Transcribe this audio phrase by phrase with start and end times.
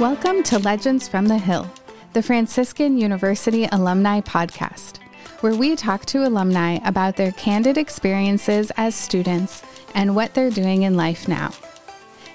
[0.00, 1.70] Welcome to Legends from the Hill,
[2.14, 4.96] the Franciscan University Alumni Podcast,
[5.40, 9.62] where we talk to alumni about their candid experiences as students
[9.94, 11.52] and what they're doing in life now.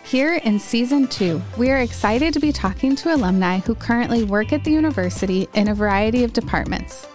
[0.04, 4.54] Here in season two, we are excited to be talking to alumni who currently work
[4.54, 7.08] at the university in a variety of departments.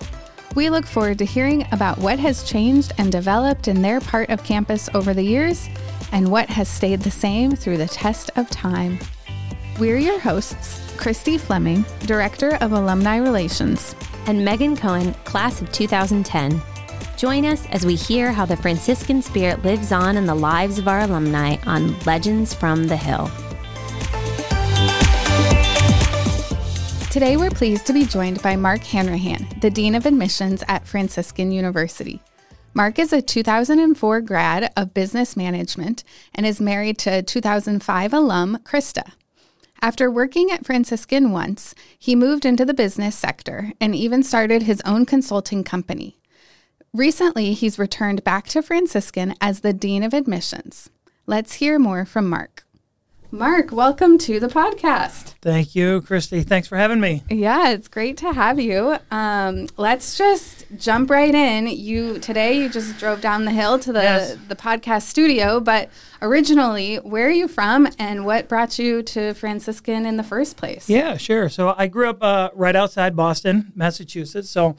[0.56, 4.42] We look forward to hearing about what has changed and developed in their part of
[4.42, 5.68] campus over the years
[6.10, 8.98] and what has stayed the same through the test of time.
[9.78, 13.96] We're your hosts, Christy Fleming, Director of Alumni Relations,
[14.26, 16.60] and Megan Cohen, Class of 2010.
[17.16, 20.88] Join us as we hear how the Franciscan spirit lives on in the lives of
[20.88, 23.30] our alumni on Legends from the Hill.
[27.10, 31.50] Today, we're pleased to be joined by Mark Hanrahan, the Dean of Admissions at Franciscan
[31.50, 32.20] University.
[32.74, 36.04] Mark is a 2004 grad of business management
[36.34, 39.12] and is married to 2005 alum Krista.
[39.84, 44.80] After working at Franciscan once, he moved into the business sector and even started his
[44.84, 46.20] own consulting company.
[46.94, 50.88] Recently, he's returned back to Franciscan as the Dean of Admissions.
[51.26, 52.64] Let's hear more from Mark.
[53.34, 55.36] Mark, welcome to the podcast.
[55.40, 56.42] Thank you, Christy.
[56.42, 57.22] Thanks for having me.
[57.30, 58.98] Yeah, it's great to have you.
[59.10, 61.66] Um, let's just jump right in.
[61.66, 64.36] You today you just drove down the hill to the yes.
[64.48, 65.88] the podcast studio, but
[66.20, 70.90] originally, where are you from, and what brought you to Franciscan in the first place?
[70.90, 71.48] Yeah, sure.
[71.48, 74.50] So I grew up uh, right outside Boston, Massachusetts.
[74.50, 74.76] So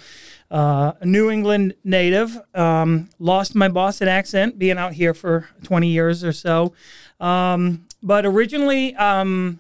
[0.52, 2.40] uh, a New England native.
[2.54, 6.74] Um, lost my Boston accent being out here for 20 years or so.
[7.20, 9.60] Um, but originally, um,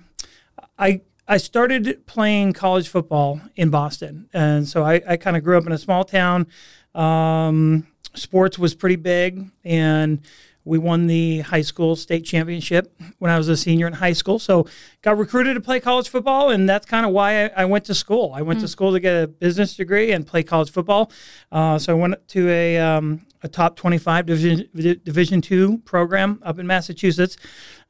[0.77, 5.57] I I started playing college football in Boston, and so I, I kind of grew
[5.57, 6.47] up in a small town.
[6.93, 10.19] Um, sports was pretty big, and
[10.65, 14.39] we won the high school state championship when I was a senior in high school.
[14.39, 14.67] So
[15.01, 17.95] got recruited to play college football, and that's kind of why I, I, went to
[17.95, 18.31] school.
[18.33, 18.63] I went mm.
[18.63, 21.11] to school to get a business degree and play college football.
[21.51, 26.57] Uh, so I went to a um, a top 25 division division two program up
[26.57, 27.37] in Massachusetts.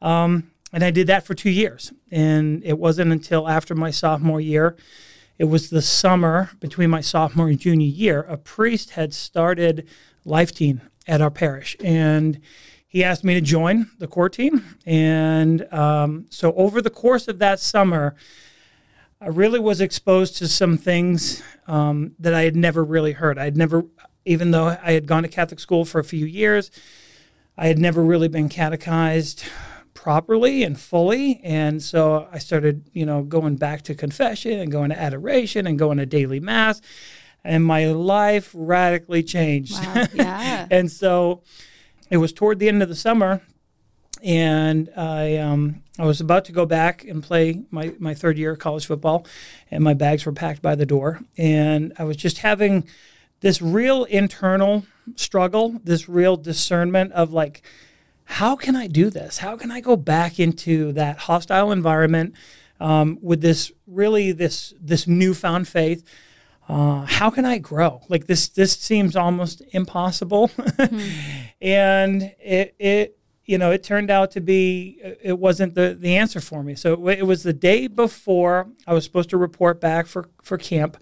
[0.01, 1.93] Um, and I did that for two years.
[2.11, 4.75] And it wasn't until after my sophomore year,
[5.37, 9.87] it was the summer between my sophomore and junior year, a priest had started
[10.25, 11.75] Life Teen at our parish.
[11.83, 12.39] And
[12.87, 14.77] he asked me to join the core team.
[14.85, 18.15] And um, so over the course of that summer,
[19.19, 23.37] I really was exposed to some things um, that I had never really heard.
[23.37, 23.85] I had never
[24.25, 26.71] even though I had gone to Catholic school for a few years,
[27.57, 29.43] I had never really been catechized
[29.93, 31.39] properly and fully.
[31.43, 35.77] And so I started, you know, going back to confession and going to adoration and
[35.77, 36.81] going to daily mass.
[37.43, 39.73] And my life radically changed.
[39.73, 40.07] Wow.
[40.13, 40.67] Yeah.
[40.71, 41.43] and so
[42.09, 43.41] it was toward the end of the summer.
[44.23, 48.53] And I, um, I was about to go back and play my, my third year
[48.53, 49.27] of college football,
[49.69, 51.19] and my bags were packed by the door.
[51.37, 52.87] And I was just having
[53.43, 57.61] this real internal struggle, this real discernment of like,
[58.23, 59.37] how can I do this?
[59.37, 62.35] How can I go back into that hostile environment
[62.79, 66.05] um, with this really this this newfound faith?
[66.69, 68.01] Uh, how can I grow?
[68.07, 71.45] Like this this seems almost impossible, mm-hmm.
[71.61, 76.39] and it it you know, it turned out to be it wasn't the the answer
[76.39, 76.75] for me.
[76.75, 80.97] So it was the day before I was supposed to report back for for camp.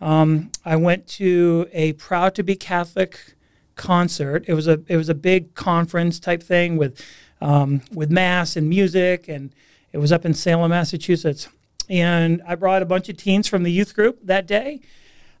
[0.00, 3.34] Um, I went to a proud to be Catholic
[3.76, 4.44] concert.
[4.46, 7.04] It was a it was a big conference type thing with
[7.42, 9.54] um, with mass and music, and
[9.92, 11.48] it was up in Salem, Massachusetts.
[11.90, 14.80] And I brought a bunch of teens from the youth group that day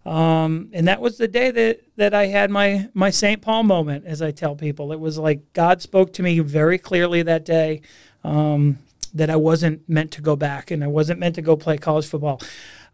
[0.04, 3.40] um, and that was the day that, that I had my, my St.
[3.40, 4.92] Paul moment, as I tell people.
[4.92, 7.82] It was like God spoke to me very clearly that day
[8.24, 8.78] um,
[9.14, 12.06] that I wasn't meant to go back and I wasn't meant to go play college
[12.06, 12.40] football.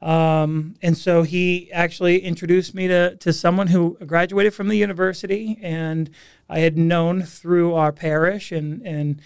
[0.01, 5.59] Um, and so he actually introduced me to, to someone who graduated from the university
[5.61, 6.11] and
[6.49, 9.21] I had known through our parish and, and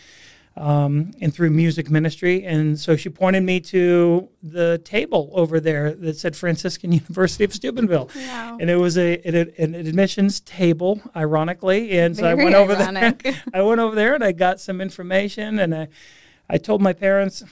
[0.56, 2.44] um, and through music ministry.
[2.44, 7.52] And so she pointed me to the table over there that said Franciscan University of
[7.52, 8.10] Steubenville.
[8.14, 8.58] Wow.
[8.60, 11.98] And it was a, an admissions table, ironically.
[11.98, 13.22] And so Very I went over ironic.
[13.22, 13.42] there.
[13.54, 15.88] I went over there and I got some information and I,
[16.48, 17.42] I told my parents,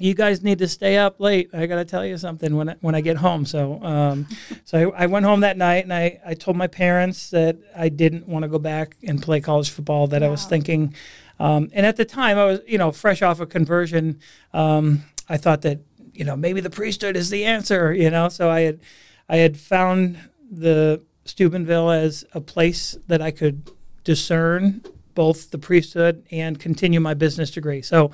[0.00, 1.50] you guys need to stay up late.
[1.52, 3.44] I got to tell you something when I, when I get home.
[3.44, 4.26] So, um,
[4.64, 7.90] so I, I, went home that night and I, I told my parents that I
[7.90, 10.06] didn't want to go back and play college football.
[10.06, 10.28] That wow.
[10.28, 10.94] I was thinking
[11.40, 14.20] um, and at the time, I was, you know, fresh off a conversion.
[14.52, 15.80] Um, I thought that,
[16.12, 18.28] you know, maybe the priesthood is the answer, you know.
[18.28, 18.80] So I had,
[19.28, 20.18] I had found
[20.50, 23.70] the Steubenville as a place that I could
[24.04, 24.82] discern
[25.14, 27.82] both the priesthood and continue my business degree.
[27.82, 28.12] So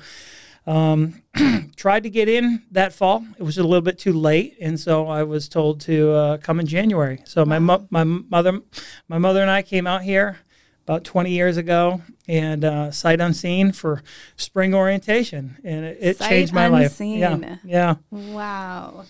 [0.67, 1.23] Um,
[1.77, 3.25] tried to get in that fall.
[3.39, 6.59] It was a little bit too late, and so I was told to uh, come
[6.59, 7.19] in January.
[7.23, 8.59] So my mo- my mother,
[9.07, 10.39] my mother and I came out here
[10.87, 14.01] about 20 years ago and uh, sight unseen for
[14.37, 17.19] spring orientation, and it, it changed my unseen.
[17.19, 17.41] life.
[17.65, 18.31] Yeah, yeah.
[18.33, 19.03] Wow.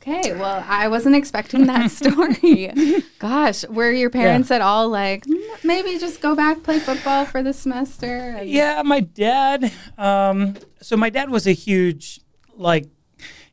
[0.00, 2.72] Okay, well, I wasn't expecting that story.
[3.18, 7.42] Gosh, were your parents at all like, "Mm, maybe just go back play football for
[7.42, 8.36] the semester?
[8.38, 9.72] And- Yeah, my dad.
[9.98, 12.20] Um, so my dad was a huge,
[12.56, 12.86] like,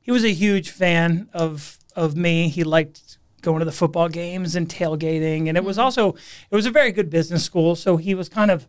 [0.02, 2.48] he was a huge fan of of me.
[2.50, 3.05] He liked
[3.46, 6.10] going to the football games and tailgating, and it was also
[6.50, 7.76] it was a very good business school.
[7.76, 8.68] So he was kind of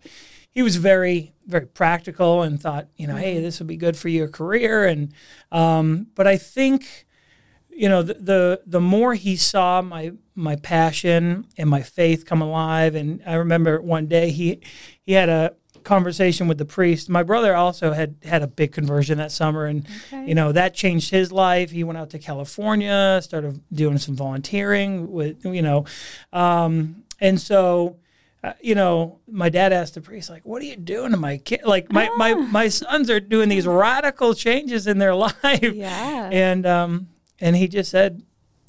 [0.50, 4.08] he was very very practical and thought, you know, hey, this would be good for
[4.08, 4.84] your career.
[4.84, 5.12] And
[5.50, 7.06] um, but I think
[7.76, 12.40] you know the, the the more he saw my my passion and my faith come
[12.40, 14.60] alive and i remember one day he
[15.02, 15.54] he had a
[15.86, 19.86] conversation with the priest my brother also had had a big conversion that summer and
[20.08, 20.26] Okay.
[20.28, 25.10] you know that changed his life he went out to california started doing some volunteering
[25.12, 25.84] with you know
[26.32, 27.96] um, and so
[28.44, 31.38] uh, you know, my dad asked the priest, like, "What are you doing to my
[31.38, 31.62] kid?
[31.64, 35.34] Like, my my my sons are doing these radical changes in their life."
[35.74, 36.28] Yeah.
[36.30, 37.08] And um,
[37.40, 38.22] and he just said,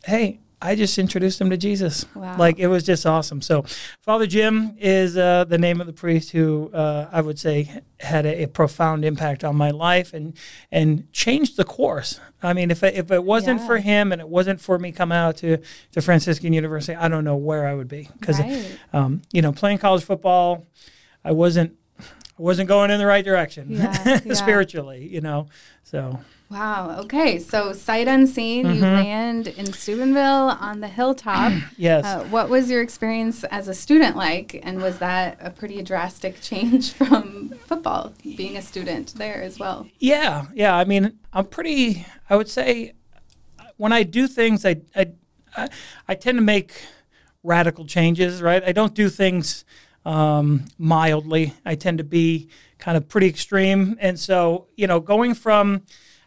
[0.03, 2.35] "Hey, I just introduced him to Jesus." Wow.
[2.37, 3.41] Like it was just awesome.
[3.41, 3.63] So,
[4.01, 8.25] Father Jim is uh, the name of the priest who uh, I would say had
[8.25, 10.35] a, a profound impact on my life and
[10.71, 12.19] and changed the course.
[12.41, 13.67] I mean, if it, if it wasn't Yeah.
[13.67, 15.57] for him and it wasn't for me coming out to
[15.91, 18.77] to Franciscan University, I don't know where I would be because Right.
[18.93, 20.67] um, you know playing college football,
[21.23, 21.73] I wasn't.
[22.37, 24.33] I wasn't going in the right direction Yeah, yeah.
[24.33, 25.47] spiritually, you know.
[25.83, 26.19] So
[26.49, 26.99] Wow.
[27.01, 27.39] Okay.
[27.39, 28.75] So sight unseen, Mm-hmm.
[28.75, 31.51] you land in Steubenville on the hilltop.
[31.77, 35.81] yes, Uh, what was your experience as a student like, and was that a pretty
[35.81, 39.87] drastic change from football, being a student there as well?
[39.99, 40.73] Yeah, yeah.
[40.75, 42.05] I mean, I'm pretty.
[42.29, 42.93] I would say
[43.75, 45.07] when I do things, I I
[45.57, 45.69] I,
[46.07, 46.71] I tend to make
[47.43, 48.41] radical changes.
[48.41, 48.63] Right.
[48.63, 49.65] I don't do things
[50.07, 51.53] um, mildly.
[51.65, 52.47] I tend to be
[52.79, 55.83] kind of pretty extreme, and so you know, going from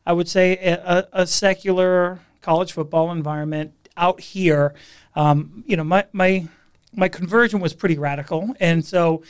[0.07, 4.75] I would say a, a secular college football environment out here,
[5.15, 6.47] um, you know, my my
[6.95, 9.23] my conversion was pretty radical, and so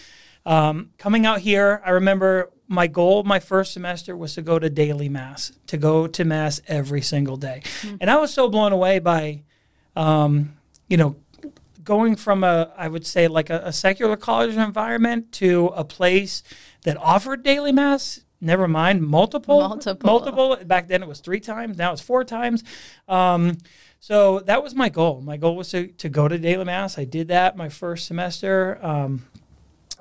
[0.44, 4.68] um, coming out here, I remember my goal my first semester was to go to
[4.68, 7.62] daily mass, to go to mass every single day,
[8.00, 9.42] and I was so blown away by,
[9.94, 10.56] um,
[10.88, 11.14] you know,
[11.84, 16.42] going from a I would say like a, a secular college environment to a place
[16.82, 18.20] that offered daily mass.
[18.40, 20.06] Never mind multiple, Multiple.
[20.10, 20.56] multiple.
[20.64, 21.76] Back then it was three times.
[21.76, 22.64] Now it's four times.
[23.06, 23.58] Um,
[23.98, 25.20] so that was my goal.
[25.20, 26.96] My goal was to, to go to daily mass.
[26.96, 28.78] I did that my first semester.
[28.80, 29.26] Um,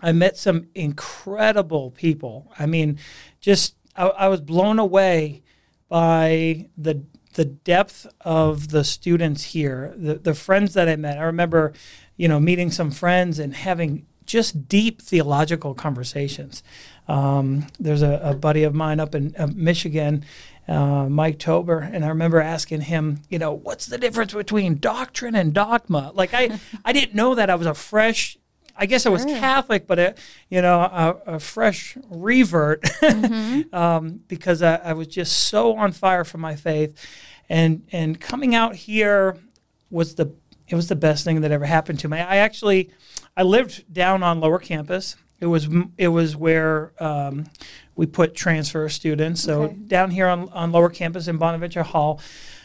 [0.01, 2.49] I met some incredible people.
[2.57, 2.97] I mean,
[3.41, 5.43] just I, I was blown away
[5.89, 7.03] by the
[7.33, 11.17] the depth of the students here, the the friends that I met.
[11.17, 11.73] I remember,
[12.17, 16.63] you know, meeting some friends and having just deep theological conversations.
[17.07, 20.23] Um, there's a, a buddy of mine up in uh, Michigan,
[20.67, 25.33] uh, Mike Tober, and I remember asking him, you know, what's the difference between doctrine
[25.33, 26.11] and dogma?
[26.13, 27.49] Like I, I didn't know that.
[27.49, 28.37] I was a fresh
[28.81, 30.15] I guess I was Catholic, but a,
[30.49, 32.83] you know, a, a fresh revert
[33.73, 36.95] um, because I, I was just so on fire for my faith,
[37.50, 39.38] and and coming out here
[39.89, 40.33] was the
[40.67, 42.17] it was the best thing that ever happened to me.
[42.19, 42.91] I actually
[43.36, 45.15] I lived down on Lower Campus.
[45.39, 45.67] It was
[45.98, 47.45] it was where um,
[47.95, 49.41] we put transfer students.
[49.41, 49.74] So Okay.
[49.88, 52.21] down here on on Lower Campus in Bonaventure Hall.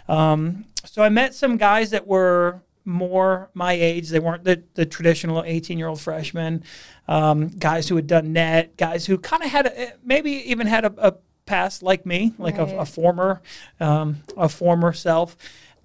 [0.09, 4.09] Um, so I met some guys that were more my age.
[4.09, 6.64] They weren't the, the traditional 18 year old freshmen,
[7.09, 10.85] um, guys who had done net, guys who kind of had a, maybe even had
[10.85, 11.14] a, a
[11.47, 13.43] past like me, like a, a former
[13.81, 15.37] um, a former self.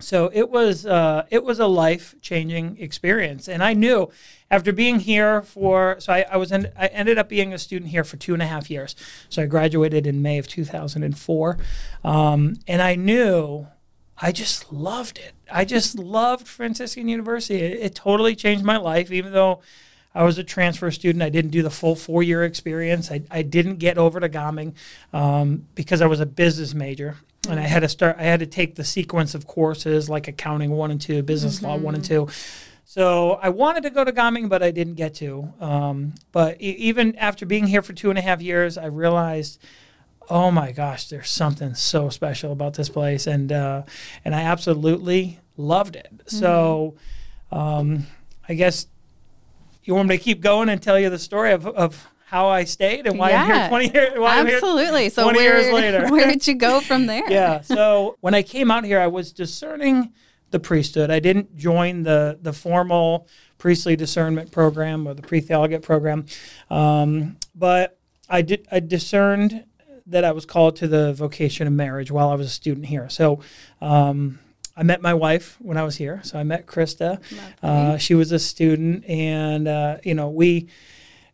[0.02, 4.10] So it was uh, it was a life changing experience, and I knew
[4.50, 7.92] after being here for so I, I was in, I ended up being a student
[7.92, 8.96] here for two and a half years.
[9.28, 11.58] So I graduated in May of 2004,
[12.06, 13.68] um, and I knew
[14.22, 15.34] I just loved it.
[15.52, 17.60] I just loved Franciscan University.
[17.60, 19.62] It, it totally changed my life, even though
[20.14, 21.24] I was a transfer student.
[21.24, 23.12] I didn't do the full four year experience.
[23.12, 24.76] I, I didn't get over to Gaming
[25.14, 27.18] um, because I was a business major.
[27.50, 30.72] And I had to start, I had to take the sequence of courses like accounting
[30.72, 32.28] one and two, business law one and two.
[32.84, 35.54] So I wanted to go to Gaming, but I didn't get to.
[35.62, 39.62] Um, but e- even after being here for two and a half years, I realized
[40.30, 43.84] oh my gosh, there's something so special about this place, and uh,
[44.24, 46.12] and I absolutely loved it.
[46.28, 46.96] So,
[47.52, 48.06] um,
[48.48, 48.88] I guess
[49.84, 52.64] you want me to keep going and tell you the story of, of how I
[52.64, 53.70] stayed and why I'm here Yeah.
[53.70, 54.20] 20 years.
[54.20, 55.10] Why I'm here Absolutely.
[55.10, 56.08] So 20 where, years later.
[56.12, 57.24] where did you go from there?
[57.30, 57.62] yeah.
[57.62, 60.14] So when I came out here, I was discerning
[60.52, 61.10] the priesthood.
[61.10, 66.26] I didn't join the the formal priestly discernment program or the pre-theologate program,
[66.70, 68.68] um, but I did.
[68.72, 69.66] I discerned
[70.10, 73.10] that I was called to the vocation of marriage while I was a student here.
[73.10, 73.40] So.
[73.82, 74.40] Um,
[74.78, 77.20] I met my wife when I was here, so I met Krista.
[77.62, 80.70] Uh, she was a student, and uh, you know we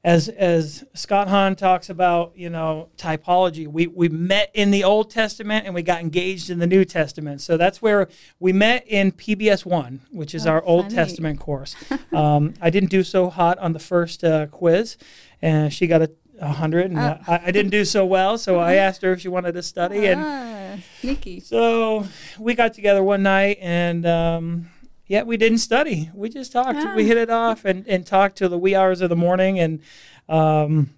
[0.04, 5.12] as as Scott Hahn talks about, you know, typology, we we met in the Old
[5.12, 7.42] Testament and we got engaged in the New Testament.
[7.42, 8.08] So that's where
[8.40, 10.90] we met in PBS one, which is Oh, our Old.
[10.90, 11.76] Testament course.
[12.14, 14.98] um, I didn't do so hot on the first uh, quiz,
[15.42, 16.10] and she got a.
[16.42, 19.22] a hundred, and uh, I, I didn't do so well, so I asked her if
[19.22, 21.40] she wanted to study, and Ah, sneaky.
[21.40, 22.06] so
[22.40, 24.70] we got together one night and um,
[25.08, 26.10] yeah, we didn't study.
[26.14, 26.80] We just talked.
[26.96, 29.80] We hit it off and, and talked till the wee hours of the morning and
[30.28, 30.90] um,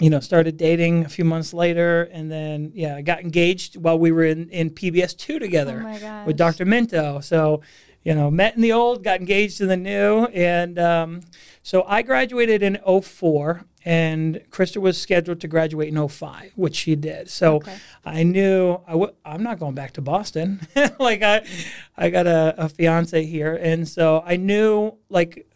[0.00, 4.10] you know, started dating a few months later and then yeah, got engaged while we
[4.12, 6.64] were in, in PBS two together Oh with Dr.
[6.64, 7.20] Minto.
[7.20, 7.62] So,
[8.02, 10.26] you know, met in the old, got engaged in the new.
[10.26, 11.20] And um,
[11.62, 16.96] so I graduated in 04 and Krista was scheduled to graduate in 05, which she
[16.96, 17.30] did.
[17.30, 17.76] So Okay.
[18.04, 20.60] I knew I w- I'm not going back to Boston.
[20.98, 21.46] like I,
[21.96, 23.54] I got a, a fiance here.
[23.54, 25.46] And so I knew like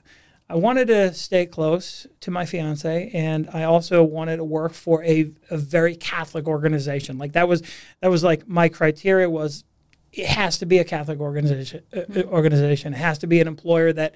[0.48, 5.02] I wanted to stay close to my fiance, and I also wanted to work for
[5.04, 7.18] a, a very Catholic organization.
[7.18, 7.62] Like that was
[8.00, 9.64] that was like my criteria was
[10.12, 11.82] it has to be a Catholic organization.
[11.96, 14.14] Uh, uh, organization it has to be an employer that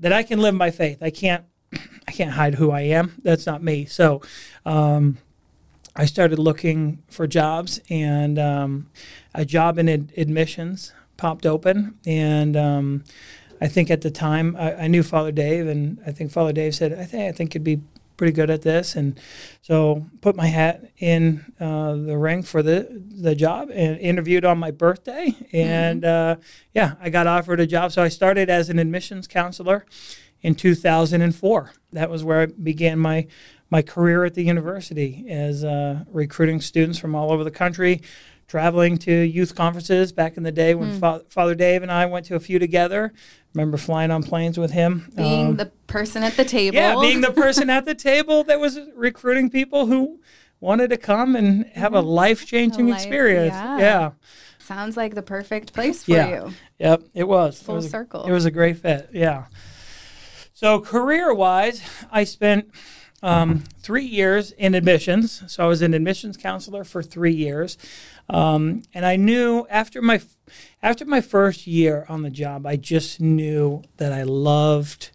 [0.00, 1.02] that I can live my faith.
[1.02, 1.44] I can't
[2.06, 3.20] I can't hide who I am.
[3.22, 3.86] That's not me.
[3.86, 4.20] So.
[4.66, 5.18] Um,
[5.96, 8.90] I started looking for jobs, and um,
[9.32, 11.98] a job in ad- admissions popped open.
[12.04, 13.04] And um,
[13.60, 16.74] I think at the time I, I knew Father Dave, and I think Father Dave
[16.74, 17.80] said, "I think I think you'd be
[18.16, 19.20] pretty good at this." And
[19.62, 24.58] so put my hat in uh, the ring for the the job, and interviewed on
[24.58, 25.32] my birthday.
[25.52, 26.36] And uh,
[26.72, 27.92] yeah, I got offered a job.
[27.92, 29.86] So I started as an admissions counselor
[30.44, 31.72] in 2004.
[31.92, 33.26] That was where I began my
[33.70, 38.02] my career at the university as uh, recruiting students from all over the country,
[38.46, 42.26] traveling to youth conferences back in the day when Fa- Father Dave and I went
[42.26, 43.12] to a few together.
[43.54, 45.10] Remember flying on planes with him.
[45.16, 46.76] Being Um, the person at the table.
[46.76, 50.20] yeah, being the person at the table that was recruiting people who
[50.60, 53.54] wanted to come and have a life changing experience.
[53.54, 53.78] yeah.
[53.78, 54.10] yeah.
[54.58, 56.28] Sounds like the perfect place for Yeah.
[56.46, 56.52] you.
[56.78, 57.60] Yep, it was.
[57.62, 58.24] Full it was a- circle.
[58.24, 59.08] it was a great fit.
[59.12, 59.46] Yeah.
[60.56, 61.82] So career wise,
[62.12, 62.70] I spent
[63.24, 65.42] um, three years in admissions.
[65.48, 67.76] So I was an admissions counselor for three years,
[68.28, 70.20] um, and I knew after my
[70.80, 75.10] after my first year on the job, I just knew that I loved.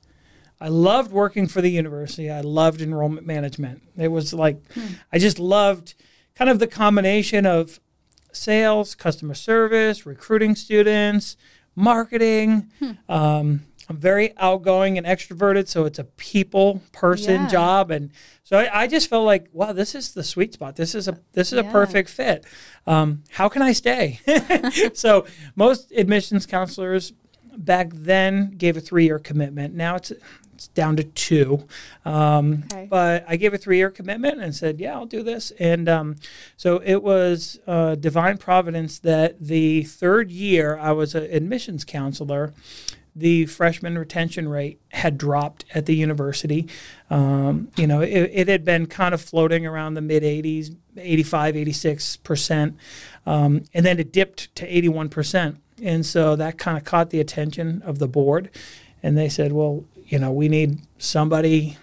[0.59, 2.29] I loved working for the university.
[2.29, 3.81] I loved enrollment management.
[3.95, 4.61] It was like,
[5.13, 5.93] I just loved
[6.35, 7.79] kind of the combination of
[8.33, 11.37] sales, customer service, recruiting students,
[11.77, 12.69] marketing.
[13.07, 17.47] Um, I'm very outgoing and extroverted, so it's a people person Yeah.
[17.47, 18.11] job, and
[18.43, 20.75] so I, I just felt like, wow, this is the sweet spot.
[20.75, 22.45] This is a this is a perfect fit.
[22.85, 24.19] Um, how can I stay?
[24.93, 27.13] so most admissions counselors
[27.57, 29.73] back then gave a three year commitment.
[29.73, 30.11] Now it's
[30.53, 31.65] it's down to two.
[32.05, 32.85] Um, Okay.
[32.89, 35.51] But I gave a three year commitment and said, yeah, I'll do this.
[35.57, 36.15] And um,
[36.57, 42.53] so it was uh, divine providence that the third year I was an admissions counselor.
[43.15, 46.67] The freshman retention rate had dropped at the university.
[47.09, 51.55] Um, you know, it, it had been kind of floating around the mid 80s, 85,
[51.55, 52.75] 86%.
[53.25, 55.57] Um, and then it dipped to 81%.
[55.81, 58.49] And so that kind of caught the attention of the board.
[59.01, 61.77] And they said, well, you know, we need somebody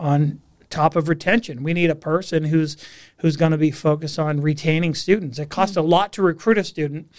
[0.00, 1.62] on top of retention.
[1.62, 2.76] We need a person who's
[3.18, 5.38] who's going to be focused on retaining students.
[5.38, 7.10] It costs a lot to recruit a student.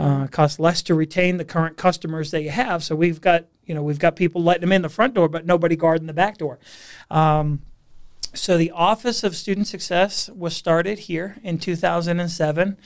[0.00, 2.82] Uh, costs less to retain the current customers that you have.
[2.82, 5.46] So we've got you know we've got people letting them in the front door, but
[5.46, 6.58] nobody guarding the back door.
[7.10, 7.62] Um,
[8.36, 12.76] so the Office of Student Success was started here in 2007,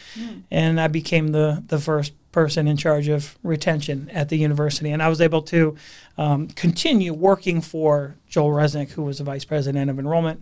[0.50, 5.02] and I became the the first person in charge of retention at the university, and
[5.02, 5.74] I was able to
[6.16, 10.40] um, continue working for Joel Recznik, who was the vice president of enrollment,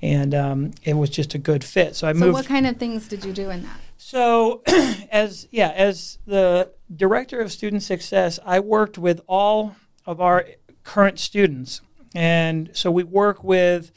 [0.00, 1.96] and um, it was just a good fit.
[1.96, 2.34] So I So moved.
[2.34, 3.80] what kind of things did you do in that?
[3.96, 4.62] So,
[5.10, 9.74] as yeah, as the director of student success, I worked with all
[10.06, 10.46] of our
[10.84, 11.80] current students,
[12.14, 13.90] and so we work with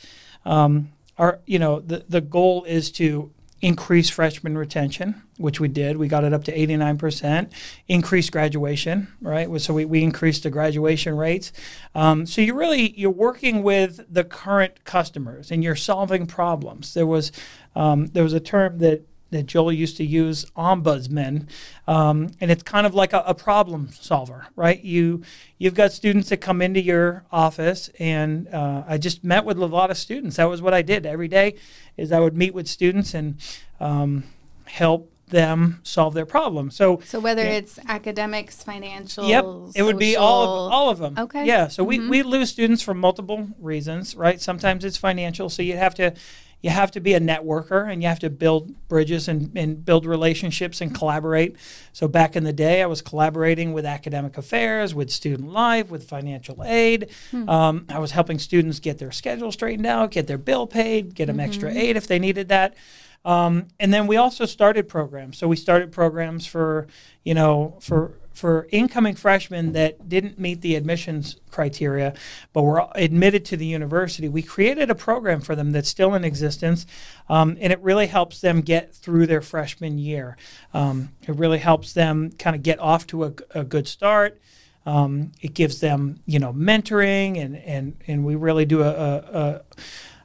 [0.47, 1.39] um, our.
[1.45, 5.97] You know, the the goal is to increase freshman retention, which we did.
[5.97, 7.51] We got it up to 89%.
[7.87, 9.49] Increased graduation, right?
[9.61, 11.51] So we, we increased the graduation rates.
[11.95, 16.93] Um, so you really you're working with the current customers and you're solving problems.
[16.93, 17.31] There was
[17.75, 21.47] um, there was a term that that Joel used to use, ombudsman,
[21.87, 24.83] um, and it's kind of like a, a, problem solver, right?
[24.83, 25.21] You
[25.57, 29.65] you've got students that come into your office, and uh, I just met with a
[29.65, 30.37] lot of students.
[30.37, 31.55] That was what I did every day,
[31.97, 33.37] is I would meet with students and
[33.79, 34.23] um,
[34.65, 36.71] help them solve their problem.
[36.71, 37.51] So, so whether yeah.
[37.51, 41.15] it's academics, financial, yep, it would be all of all of them.
[41.17, 41.67] Okay, yeah.
[41.67, 42.09] So mm-hmm.
[42.09, 44.39] we we lose students for multiple reasons, right?
[44.39, 46.13] Sometimes it's financial, so you have to
[46.61, 50.05] you have to be a networker and you have to build bridges and, and build
[50.05, 51.55] relationships and collaborate.
[51.93, 56.09] So back in the day, I was collaborating with academic affairs, with student life, with
[56.09, 57.11] financial aid.
[57.31, 57.49] Hmm.
[57.49, 61.27] Um, I was helping students get their schedule straightened out, get their bill paid, get
[61.27, 61.45] them mm-hmm.
[61.45, 62.75] extra aid if they needed that.
[63.23, 65.37] Um, and then we also started programs.
[65.37, 66.87] So we started programs for,
[67.23, 72.13] you know, for for incoming freshmen that didn't meet the admissions criteria
[72.53, 76.23] but were admitted to the university, we created a program for them that's still in
[76.23, 76.85] existence,
[77.29, 80.37] um, and it really helps them get through their freshman year.
[80.71, 84.39] Um, it really helps them kind of get off to a, a good start.
[84.85, 89.15] Um, it gives them, you know, mentoring, and and and we really do a, a,
[89.39, 89.61] a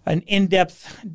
[0.07, 1.07] an in-depth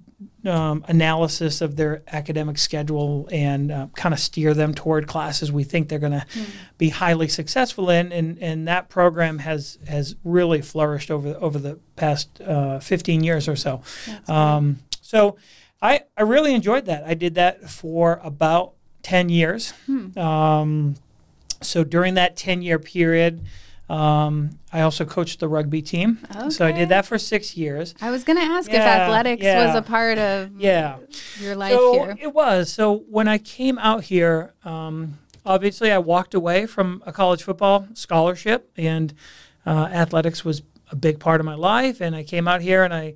[0.45, 5.63] um, analysis of their academic schedule and uh, kind of steer them toward classes we
[5.63, 6.45] think they're going to mm.
[6.77, 8.11] be highly successful in.
[8.11, 13.47] And, and that program has has really flourished over over the past uh, 15 years
[13.47, 13.81] or so.
[14.27, 15.37] Um, so
[15.81, 17.03] I, I really enjoyed that.
[17.05, 19.71] I did that for about 10 years.
[19.85, 20.17] Hmm.
[20.17, 20.95] Um,
[21.61, 23.41] so during that 10 year period,
[23.89, 26.19] um, I also coached the rugby team.
[26.35, 26.49] Okay.
[26.49, 27.95] So I did that for six years.
[28.01, 29.65] I was going to ask yeah, if athletics yeah.
[29.65, 30.97] was a part of yeah.
[31.39, 32.17] your life so here.
[32.19, 32.71] It was.
[32.71, 37.87] So when I came out here, um, obviously I walked away from a college football
[37.93, 39.13] scholarship, and
[39.65, 42.01] uh, athletics was a big part of my life.
[42.01, 43.15] And I came out here and I,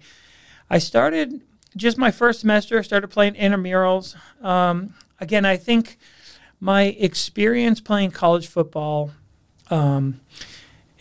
[0.69, 1.41] I started
[1.75, 4.15] just my first semester, started playing intramurals.
[4.43, 5.97] Um, again, I think
[6.59, 9.11] my experience playing college football.
[9.69, 10.19] Um,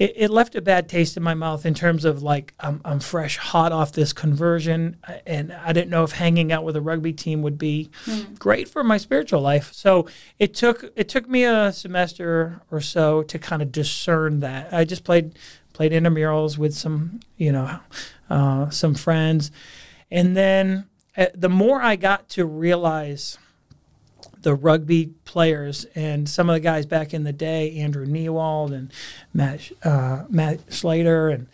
[0.00, 3.00] it, it, left a bad taste in my mouth in terms of like I'm, I'm
[3.00, 7.12] fresh, hot off this conversion, and I didn't know if hanging out with a rugby
[7.12, 8.38] team would be mm.
[8.38, 9.74] great for my spiritual life.
[9.74, 10.06] So
[10.38, 14.72] it took it took me a semester or so to kind of discern that.
[14.72, 15.38] I just played
[15.74, 17.78] played intramurals with some you know
[18.30, 19.50] uh, some friends,
[20.10, 23.36] and then uh, the more I got to realize
[24.42, 28.92] the rugby players and some of the guys back in the day, Andrew Newald and
[29.32, 31.46] Matt uh, Matt Slater, and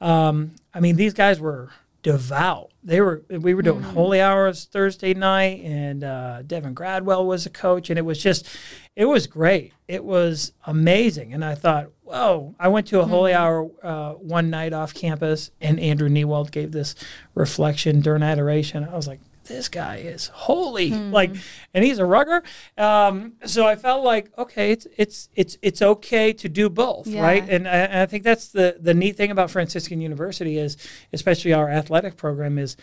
[0.00, 1.70] um, I mean these guys were
[2.02, 2.70] devout.
[2.82, 3.92] They were we were doing mm.
[3.92, 8.48] holy hours Thursday night, and uh, Devin Gradwell was a coach, and it was just
[8.96, 9.72] it was great.
[9.86, 12.54] It was amazing, and I thought, whoa!
[12.58, 13.42] I went to a holy mm-hmm.
[13.42, 16.94] hour uh, one night off campus, and Andrew Newald gave this
[17.34, 18.84] reflection during adoration.
[18.84, 19.20] I was like,
[19.50, 21.12] this guy is holy mm.
[21.12, 21.34] like
[21.74, 22.42] and he's a rugger
[22.78, 27.22] um, so i felt like okay it's it's it's it's okay to do both yeah.
[27.22, 30.76] right and I, and I, think that's the the neat thing about franciscan university is
[31.12, 32.76] especially our athletic program is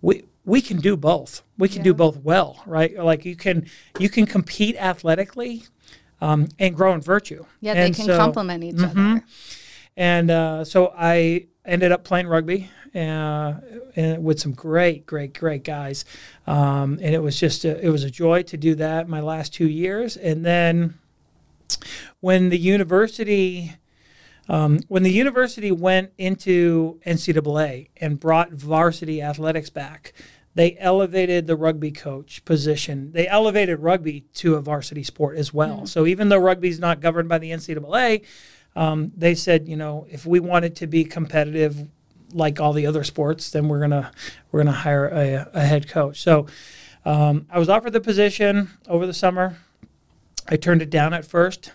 [0.00, 1.84] we we can do both we can yeah.
[1.84, 3.66] do both well right like you can
[3.98, 5.64] you can compete athletically
[6.20, 9.12] um, and grow in virtue yeah and they can so, complement each mm-hmm.
[9.12, 9.24] other
[9.96, 16.04] and uh, so i ended up playing rugby with some great, great, great guys.
[16.46, 19.52] Um, and it was just a, it was a joy to do that my last
[19.52, 20.16] two years.
[20.16, 20.98] And then
[22.20, 23.74] when the university
[24.48, 30.12] um, when the university went into NCAA and brought varsity athletics back,
[30.54, 33.12] they elevated the rugby coach position.
[33.12, 35.76] They elevated rugby to a varsity sport as well.
[35.78, 35.86] Mm-hmm.
[35.86, 38.24] So even though rugby is not governed by the NCAA,
[38.76, 41.88] um, they said, you know, if we wanted to be competitive,
[42.34, 44.10] like all the other sports, then we're gonna
[44.50, 46.20] we're gonna hire a, a head coach.
[46.20, 46.46] So
[47.04, 49.58] um, I was offered the position over the summer.
[50.48, 51.72] I turned it down at first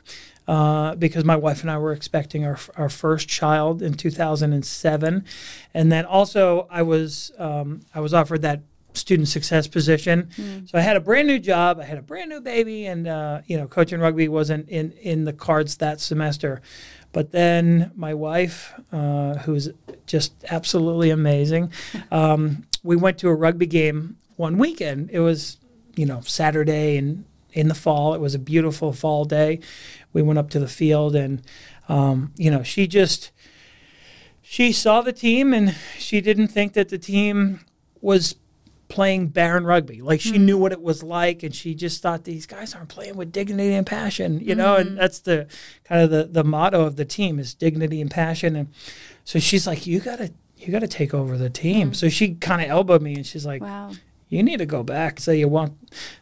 [0.47, 5.25] uh, because my wife and I were expecting our our first child in 2007,
[5.73, 8.61] and then also I was um, I was offered that
[8.93, 10.29] student success position.
[10.35, 10.69] Mm.
[10.69, 13.41] So I had a brand new job, I had a brand new baby, and uh,
[13.45, 16.61] you know, coaching rugby wasn't in in the cards that semester.
[17.11, 19.69] But then my wife, uh, who's
[20.05, 21.71] just absolutely amazing,
[22.11, 25.09] um, we went to a rugby game one weekend.
[25.11, 25.57] It was,
[25.95, 28.13] you know, Saturday and in the fall.
[28.13, 29.59] It was a beautiful fall day.
[30.13, 31.41] We went up to the field, and
[31.87, 33.31] um, you know, she just
[34.41, 37.61] she saw the team, and she didn't think that the team
[38.01, 38.35] was
[38.89, 40.01] playing Baron rugby.
[40.01, 40.41] Like she mm.
[40.41, 43.73] knew what it was like, and she just thought these guys aren't playing with dignity
[43.73, 44.75] and passion, you know.
[44.75, 44.81] Mm.
[44.81, 45.47] And that's the
[45.85, 48.55] kind of the the motto of the team is dignity and passion.
[48.55, 48.67] And
[49.23, 51.91] so she's like, you gotta you gotta take over the team.
[51.91, 51.95] Mm.
[51.95, 53.91] So she kind of elbowed me, and she's like, wow.
[54.27, 55.19] you need to go back.
[55.19, 55.77] So you want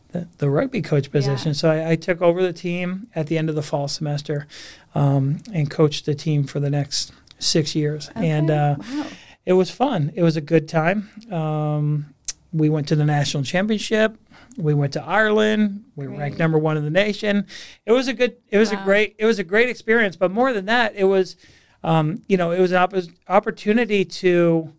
[0.10, 1.50] the, the rugby coach position.
[1.50, 1.54] Yeah.
[1.54, 4.48] So I, I, took over the team at the end of the fall semester,
[4.94, 8.10] um, and coached the team for the next six years.
[8.10, 8.30] Okay.
[8.30, 9.08] And uh, wow.
[9.46, 10.12] it was fun.
[10.16, 11.10] It was a good time.
[11.32, 12.14] Um,
[12.54, 14.18] we went to the national championship.
[14.58, 15.86] We went to Ireland.
[15.96, 17.46] We ranked number one in the nation.
[17.86, 18.38] It was a good.
[18.50, 18.82] It was wow.
[18.82, 19.16] a great.
[19.20, 20.16] It was a great experience.
[20.16, 21.36] But more than that, it was,
[21.84, 22.96] um, you know, it was an opp-
[23.28, 24.74] opportunity to,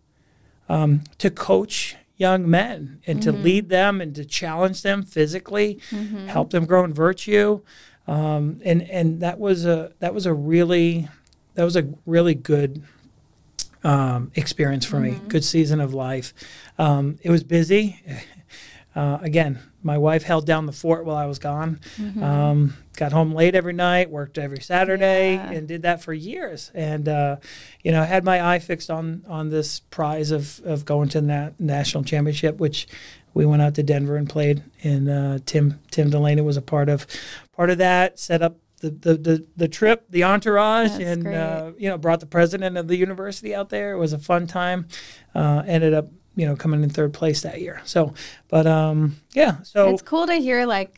[0.67, 3.31] um, to coach young men and mm-hmm.
[3.31, 6.27] to lead them and to challenge them physically, mm-hmm.
[6.27, 7.61] help them grow in virtue,
[8.07, 11.07] um, and and that was a that was a really
[11.55, 12.83] that was a really good
[13.83, 15.23] um, experience for mm-hmm.
[15.23, 15.27] me.
[15.27, 16.33] Good season of life.
[16.77, 17.99] Um, it was busy.
[18.95, 21.79] Uh, again, my wife held down the fort while I was gone.
[21.95, 22.23] Mm-hmm.
[22.23, 25.51] Um, got home late every night, worked every Saturday, yeah.
[25.51, 26.71] and did that for years.
[26.73, 27.37] And uh,
[27.83, 31.27] you know, had my eye fixed on on this prize of of going to the
[31.27, 32.87] na- national championship, which
[33.33, 34.63] we went out to Denver and played.
[34.83, 37.05] And uh, Tim Tim Delaney was a part of
[37.55, 38.19] part of that.
[38.19, 42.19] Set up the, the, the, the trip, the entourage, That's and uh, you know brought
[42.19, 43.93] the president of the university out there.
[43.93, 44.87] It was a fun time.
[45.35, 47.81] Uh, ended up you know coming in third place that year.
[47.85, 48.13] So,
[48.47, 49.61] but um, yeah.
[49.63, 50.97] So it's cool to hear like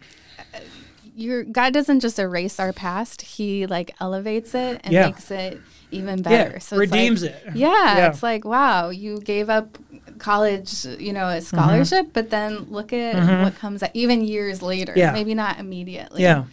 [1.16, 5.08] your God doesn't just erase our past; He like elevates it and yeah.
[5.08, 5.60] makes it
[5.92, 6.54] even better.
[6.54, 7.56] Yeah, so redeems like, it.
[7.56, 9.78] Yeah, yeah, it's like wow, you gave up
[10.18, 11.44] college, you know, a mm-hmm.
[11.44, 12.14] scholarship, mm-hmm.
[12.14, 13.44] but then look at mm-hmm.
[13.44, 14.94] what comes at even years later.
[14.96, 15.12] Yeah.
[15.12, 16.22] maybe not immediately.
[16.22, 16.46] Yeah.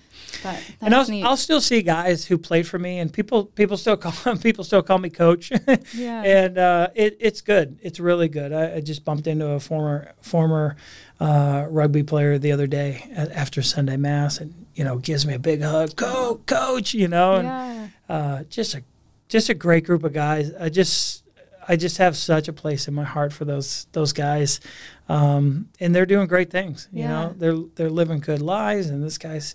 [0.42, 3.96] But and I'll, I'll still see guys who played for me, and people people still
[4.04, 5.50] call people still call me coach.
[5.94, 6.22] yeah.
[6.22, 7.78] And uh, it, it's good.
[7.82, 8.52] It's really good.
[8.52, 10.76] I, I, just bumped into a former former
[11.18, 15.38] uh, rugby player the other day after Sunday mass, and you know gives me a
[15.38, 17.88] big hug, go coach, you know, and yeah.
[18.08, 18.82] uh, just a
[19.28, 20.52] just a great group of guys.
[20.60, 21.24] I just
[21.68, 24.60] I just have such a place in my heart for those those guys,
[25.08, 26.88] um, and they're doing great things.
[26.92, 27.08] You yeah.
[27.08, 29.54] know, they're they're living good lives, and this guy's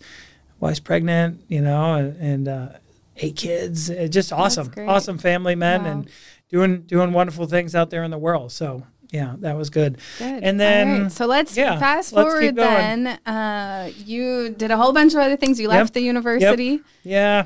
[0.59, 2.69] wife's pregnant, you know, and, and uh,
[3.17, 3.89] eight kids.
[4.09, 5.91] just awesome, awesome family men, wow.
[5.91, 6.09] and
[6.49, 8.51] doing doing wonderful things out there in the world.
[8.51, 9.99] So yeah, that was good.
[10.17, 10.43] Good.
[10.43, 12.55] And then, right, so let's yeah, fast forward.
[12.55, 15.59] Let's then, uh, you did a whole bunch of other things.
[15.59, 15.77] You yep.
[15.77, 16.65] left the university.
[16.65, 16.81] Yep.
[17.03, 17.45] Yeah.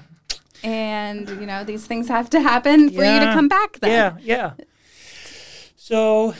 [0.63, 3.19] And you know these things have to happen for yeah.
[3.19, 3.79] you to come back.
[3.79, 3.91] Then.
[3.91, 4.65] Yeah, yeah.
[5.75, 6.33] So,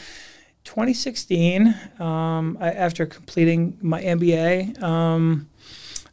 [0.66, 5.48] 2016, um, I, after completing my MBA, um,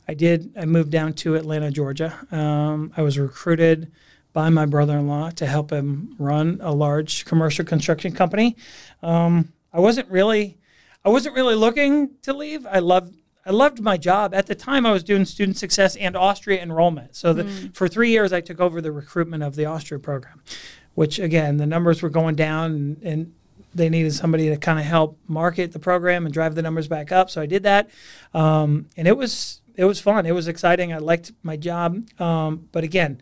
[0.07, 0.53] I did.
[0.57, 2.17] I moved down to Atlanta, Georgia.
[2.31, 3.91] Um, I was recruited
[4.35, 8.57] by my brother-in-law to help him run a large commercial construction company.
[9.03, 10.59] Um, I wasn't really,
[11.05, 12.67] I wasn't really looking to leave.
[12.67, 13.15] I loved,
[13.47, 14.87] I loved my job at the time.
[14.87, 17.15] I was doing student success and Austria enrollment.
[17.15, 17.75] So mm.
[17.75, 20.43] for three years, I took over the recruitment of the Austria program,
[20.95, 23.35] which again, the numbers were going down and, and
[23.75, 27.11] they needed somebody to kind of help market the program and drive the numbers back
[27.13, 27.29] up.
[27.29, 27.91] So I did that,
[28.33, 30.25] um, and it was it was fun.
[30.27, 30.93] It was exciting.
[30.93, 33.21] I liked my job, um, but again,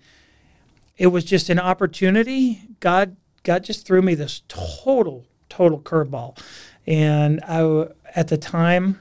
[0.99, 2.63] it was just an opportunity.
[2.81, 6.39] God, God just threw me this total, total curveball,
[6.87, 9.01] and I at the time,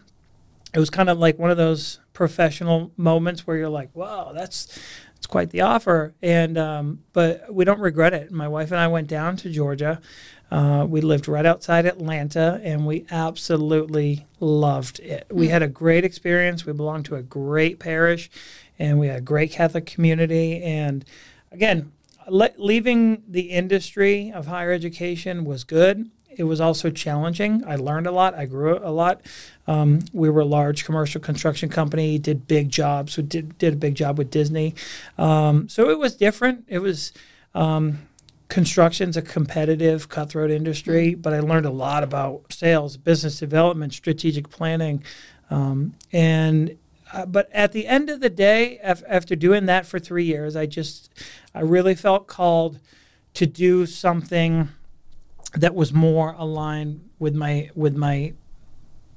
[0.74, 4.80] it was kind of like one of those professional moments where you're like, "Wow, that's
[5.18, 8.32] it's quite the offer." And um, but we don't regret it.
[8.32, 10.02] My wife and I went down to Georgia.
[10.50, 15.26] Uh, we lived right outside Atlanta, and we absolutely loved it.
[15.32, 15.52] We hmm.
[15.52, 16.66] had a great experience.
[16.66, 18.30] We belonged to a great parish,
[18.78, 20.62] and we had a great Catholic community.
[20.62, 21.06] And
[21.52, 21.94] again,
[22.28, 26.10] le- leaving the industry of higher education was good.
[26.38, 27.64] It was also challenging.
[27.66, 28.36] I learned a lot.
[28.36, 29.22] I grew a lot.
[29.68, 32.18] Um, we were a large commercial construction company.
[32.18, 33.18] Did big jobs.
[33.18, 34.76] We did did a big job with Disney.
[35.18, 36.66] Um, so it was different.
[36.68, 37.14] It was.
[37.54, 38.08] Um,
[38.48, 41.22] construction's a competitive, cutthroat industry, mm-hmm.
[41.22, 45.04] but I learned a lot about sales, business development, strategic planning,
[45.50, 46.78] um, and
[47.14, 50.56] uh, but at the end of the day, af- after doing that for three years,
[50.56, 51.10] I just
[51.54, 52.80] I really felt called
[53.34, 54.70] to do something
[55.54, 58.34] that was more aligned with my with my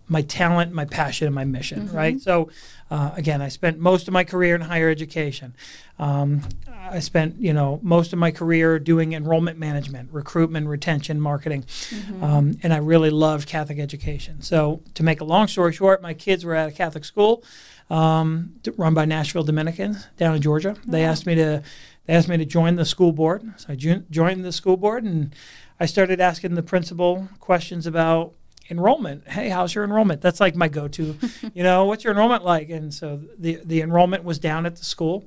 [0.07, 1.87] my talent, my passion, and my mission.
[1.87, 1.97] Mm-hmm.
[1.97, 2.20] Right.
[2.20, 2.51] So,
[2.90, 5.55] uh, again, I spent most of my career in higher education.
[5.99, 11.62] Um, I spent, you know, most of my career doing enrollment management, recruitment, retention, marketing,
[11.62, 12.23] mm-hmm.
[12.23, 14.42] um, and I really loved Catholic education.
[14.42, 17.42] So, to make a long story short, my kids were at a Catholic school
[17.90, 20.75] um, run by Nashville Dominicans down in Georgia.
[20.77, 20.81] Oh.
[20.87, 21.62] They asked me to,
[22.07, 23.42] they asked me to join the school board.
[23.57, 25.35] So I ju- joined the school board, and
[25.79, 28.35] I started asking the principal questions about
[28.71, 29.29] enrollment.
[29.29, 30.21] Hey, how's your enrollment?
[30.21, 31.17] That's like my go-to.
[31.55, 32.71] you know, what's your enrollment like?
[32.71, 35.25] And so the the enrollment was down at the school.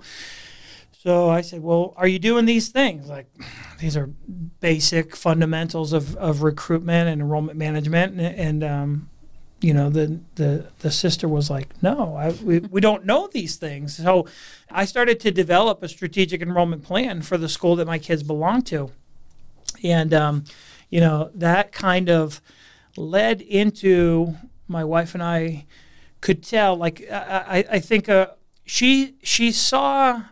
[1.00, 3.08] So I said, "Well, are you doing these things?
[3.08, 3.28] Like,
[3.80, 4.08] these are
[4.60, 9.10] basic fundamentals of, of recruitment and enrollment management." And, and um,
[9.62, 13.58] you know, the the the sister was like, "No, I, we we don't know these
[13.58, 14.28] things." So
[14.72, 18.64] I started to develop a strategic enrollment plan for the school that my kids belong
[18.64, 18.92] to,
[19.84, 20.44] and um,
[20.90, 22.42] you know, that kind of
[22.96, 24.36] led into
[24.68, 25.66] my wife and I
[26.22, 26.76] could tell.
[26.76, 28.28] Like, I I think uh,
[28.66, 30.24] she she saw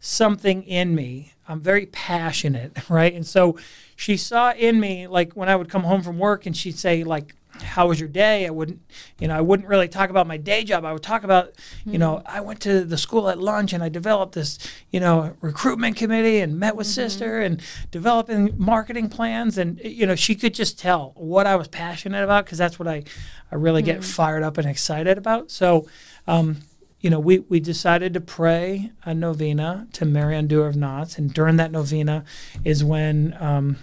[0.00, 1.32] something in me.
[1.48, 3.12] I'm very passionate, right?
[3.12, 3.58] And so
[3.96, 7.04] she saw in me, like when I would come home from work and she'd say,
[7.04, 8.46] like, how was your day?
[8.46, 8.80] I wouldn't,
[9.18, 10.84] you know, I wouldn't really talk about my day job.
[10.84, 11.92] I would talk about, mm-hmm.
[11.92, 14.58] you know, I went to the school at lunch and I developed this,
[14.90, 16.94] you know, recruitment committee and met with mm-hmm.
[16.94, 19.58] sister and developing marketing plans.
[19.58, 22.88] And, you know, she could just tell what I was passionate about because that's what
[22.88, 23.04] I,
[23.50, 24.00] I really mm-hmm.
[24.00, 25.50] get fired up and excited about.
[25.50, 25.88] So,
[26.26, 26.58] um,
[27.00, 31.16] you know, we, we decided to pray a novena to Mary Undoer of Knots.
[31.16, 32.24] And during that novena
[32.64, 33.76] is when um,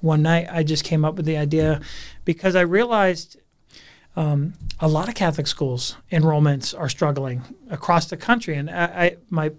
[0.00, 1.80] one night I just came up with the idea
[2.24, 3.38] because I realized
[4.16, 8.56] um, a lot of Catholic schools enrollments are struggling across the country.
[8.56, 9.52] And I, I my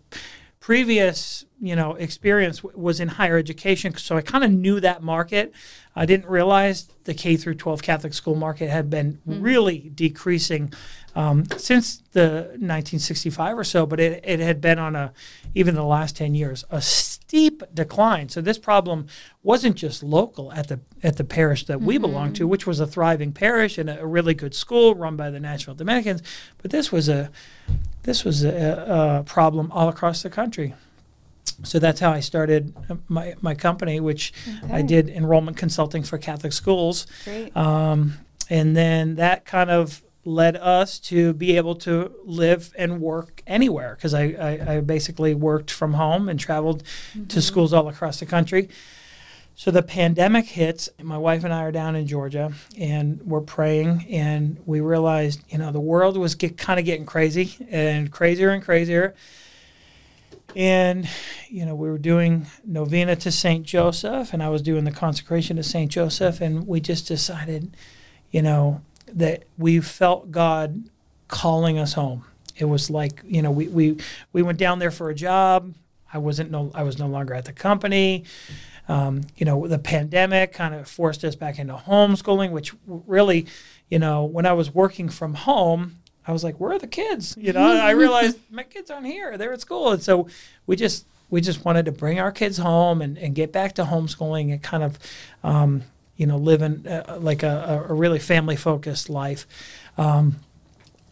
[0.59, 5.01] previous you know experience w- was in higher education so i kind of knew that
[5.01, 5.51] market
[5.95, 9.41] i didn't realize the k through 12 catholic school market had been mm-hmm.
[9.41, 10.71] really decreasing
[11.15, 15.13] um, since the 1965 or so, but it, it had been on a,
[15.53, 16.81] even the last 10 years, a
[17.31, 18.27] steep decline.
[18.27, 19.07] So this problem
[19.41, 22.01] wasn't just local at the at the parish that we mm-hmm.
[22.01, 25.39] belonged to, which was a thriving parish and a, really good school run by the
[25.39, 26.21] Nashville Dominicans,
[26.61, 27.31] but this was a
[28.03, 30.73] this was a, a problem all across the country.
[31.63, 32.73] So that's how I started
[33.07, 34.33] my, my company, which
[34.65, 34.73] okay.
[34.73, 37.07] I did enrollment consulting for Catholic schools.
[37.55, 38.17] Um,
[38.49, 43.95] and then that kind of led us to be able to live and work anywhere
[43.95, 47.25] because I, I, I, basically worked from home and traveled mm-hmm.
[47.25, 48.69] to schools all across the country.
[49.55, 54.05] So the pandemic hits, my wife and I are down in Georgia and we're praying
[54.09, 58.49] and we realized, you know, the world was get, kind of getting crazy and crazier
[58.51, 59.15] and crazier.
[60.55, 61.07] And,
[61.49, 63.65] you know, we were doing novena to St.
[63.65, 65.91] Joseph and I was doing the consecration to St.
[65.91, 67.75] Joseph and we just decided,
[68.31, 70.89] you know, that we felt God
[71.27, 72.25] calling us home.
[72.57, 73.97] It was like you know we we
[74.33, 75.73] we went down there for a job.
[76.13, 78.25] I wasn't no I was no longer at the company.
[78.87, 83.47] Um, you know the pandemic kind of forced us back into homeschooling, which really,
[83.89, 87.35] you know, when I was working from home, I was like, where are the kids?
[87.39, 90.27] You know, I realized my kids aren't here; they're at school, and so
[90.67, 93.85] we just we just wanted to bring our kids home and, and get back to
[93.85, 94.99] homeschooling and kind of
[95.43, 95.83] um,
[96.21, 99.47] you know, living uh, like a, a, really family focused life.
[99.97, 100.35] Um,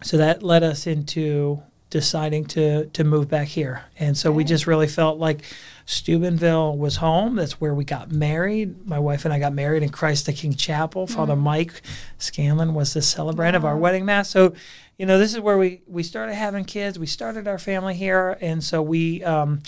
[0.04, 4.38] so that led us into deciding to to move back here, and so okay.
[4.38, 5.42] we just really felt like
[5.88, 7.38] Steubenville was home.
[7.38, 8.86] That's where we got married.
[8.86, 11.08] My wife and I got married in Christ the King Chapel.
[11.08, 11.16] Mm.
[11.16, 11.82] Father Mike
[12.20, 13.58] Scanlan was the celebrant wow.
[13.58, 14.30] of our wedding mass.
[14.30, 14.54] So,
[15.00, 17.00] you know, this is where we we started having kids.
[17.00, 19.24] We started our family here, and so we.
[19.24, 19.64] Um,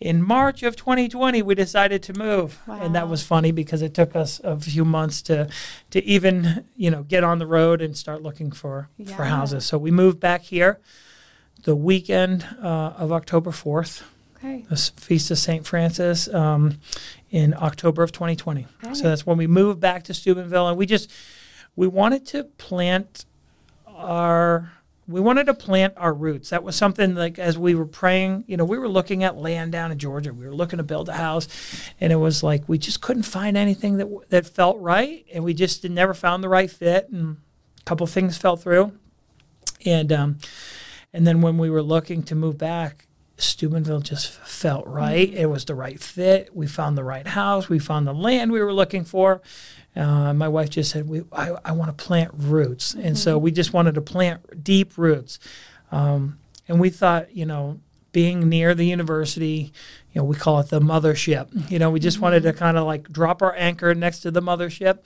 [0.00, 2.80] in March of 2020, we decided to move, wow.
[2.80, 5.48] and that was funny because it took us a few months to
[5.90, 9.14] to even you know get on the road and start looking for yeah.
[9.14, 9.66] for houses.
[9.66, 10.80] So we moved back here
[11.64, 14.02] the weekend uh, of October 4th.
[14.36, 14.64] Okay.
[14.70, 16.80] The feast of Saint Francis um,
[17.30, 18.66] in October of 2020.
[18.82, 18.96] Right.
[18.96, 21.12] So that's when we moved back to Steubenville, and we just
[21.76, 23.26] we wanted to plant
[23.86, 24.72] our
[25.10, 26.50] we wanted to plant our roots.
[26.50, 29.72] That was something like as we were praying, you know, we were looking at land
[29.72, 30.32] down in Georgia.
[30.32, 31.48] We were looking to build a house,
[32.00, 35.54] and it was like we just couldn't find anything that that felt right, and we
[35.54, 37.38] just never found the right fit, and
[37.80, 38.92] a couple things fell through,
[39.84, 40.38] and um,
[41.12, 45.28] and then when we were looking to move back, Steubenville just felt right.
[45.28, 45.38] Mm-hmm.
[45.38, 46.54] It was the right fit.
[46.54, 47.68] We found the right house.
[47.68, 49.40] We found the land we were looking for.
[49.96, 52.94] Uh, my wife just said, we, I, I want to plant roots.
[52.94, 53.06] Mm-hmm.
[53.06, 53.44] And so mm-hmm.
[53.44, 55.38] we just wanted to plant deep roots.
[55.90, 57.80] Um, and we thought, you know,
[58.12, 59.72] being near the university,
[60.12, 61.70] you know, we call it the mothership.
[61.70, 62.24] You know, we just mm-hmm.
[62.24, 64.98] wanted to kind of like drop our anchor next to the mothership.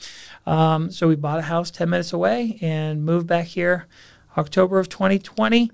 [0.46, 3.86] Um, so we bought a house 10 minutes away and moved back here
[4.36, 5.70] October of 2020.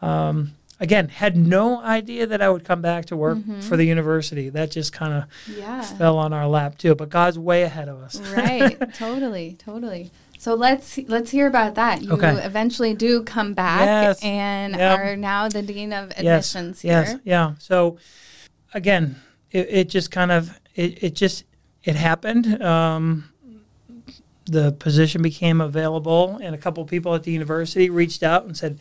[0.00, 3.60] Um, again, had no idea that I would come back to work mm-hmm.
[3.60, 4.48] for the university.
[4.48, 5.80] That just kind of yeah.
[5.80, 6.96] fell on our lap too.
[6.96, 8.20] But God's way ahead of us.
[8.32, 8.92] right.
[8.94, 9.56] Totally.
[9.58, 10.10] Totally.
[10.38, 12.02] So let's let's hear about that.
[12.02, 12.32] You okay.
[12.44, 14.24] eventually do come back yes.
[14.24, 14.98] and yep.
[14.98, 17.06] are now the dean of admissions yes.
[17.08, 17.16] here.
[17.16, 17.22] Yes.
[17.24, 17.54] Yeah.
[17.60, 17.98] So
[18.74, 19.16] again,
[19.52, 21.44] it, it just kind of it, it just
[21.84, 22.60] it happened.
[22.60, 23.28] Um,
[24.46, 28.80] the position became available, and a couple people at the university reached out and said,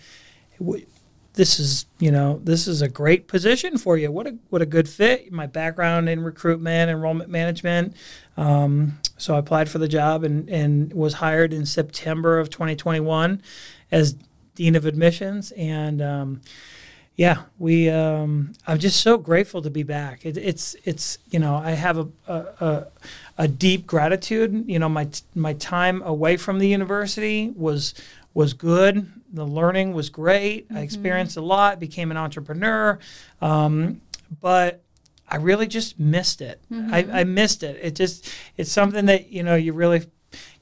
[1.34, 4.12] "This is you know this is a great position for you.
[4.12, 5.32] What a what a good fit.
[5.32, 7.96] My background in recruitment, enrollment management."
[8.38, 13.41] Um, so I applied for the job and and was hired in September of 2021
[13.91, 14.15] as
[14.56, 16.02] dean of admissions and.
[16.02, 16.41] Um,
[17.22, 17.89] yeah, we.
[17.89, 20.26] Um, I'm just so grateful to be back.
[20.26, 22.88] It, it's it's you know I have a, a,
[23.38, 24.63] a deep gratitude.
[24.67, 27.94] You know my my time away from the university was
[28.34, 29.12] was good.
[29.34, 30.67] The learning was great.
[30.67, 30.78] Mm-hmm.
[30.78, 31.80] I experienced a lot.
[31.80, 33.00] Became an entrepreneur,
[33.41, 34.02] um,
[34.39, 34.84] but
[35.28, 36.62] I really just missed it.
[36.72, 36.94] Mm-hmm.
[36.94, 37.80] I, I missed it.
[37.82, 40.06] It just it's something that you know you really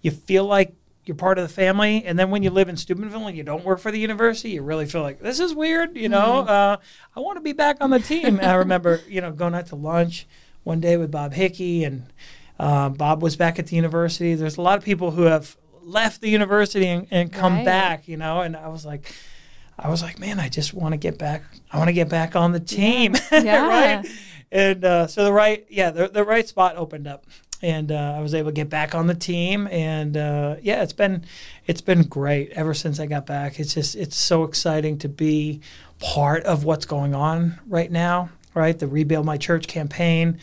[0.01, 0.73] you feel like
[1.09, 2.03] you're part of the family.
[2.05, 4.61] And then when you live in Steubenville and you don't work for the university, you
[4.61, 5.97] really feel like this is weird.
[5.97, 6.49] You know, mm-hmm.
[6.49, 6.77] uh,
[7.15, 8.39] I want to be back on the team.
[8.41, 10.27] I remember, you know, going out to lunch
[10.63, 12.05] one day with Bob Hickey, and
[12.59, 14.35] uh, Bob was back at the university.
[14.35, 15.57] There's a lot of people who have
[15.89, 17.65] left the university and, and come right.
[17.65, 18.07] back.
[18.07, 19.13] You know, and I was like.
[19.81, 21.41] I was like, man, I just want to get back.
[21.71, 23.65] I want to get back on the team, yeah.
[23.65, 24.05] right?
[24.51, 27.25] And uh, so the right, yeah, the, the right spot opened up
[27.61, 29.67] and uh, I was able to get back on the team.
[29.67, 31.25] And uh, yeah, it's been
[31.67, 33.59] it's been great ever since I got back.
[33.59, 35.61] It's just it's so exciting to be
[35.99, 38.29] part of what's going on right now.
[38.55, 40.39] Right, the Rebuild My Church campaign.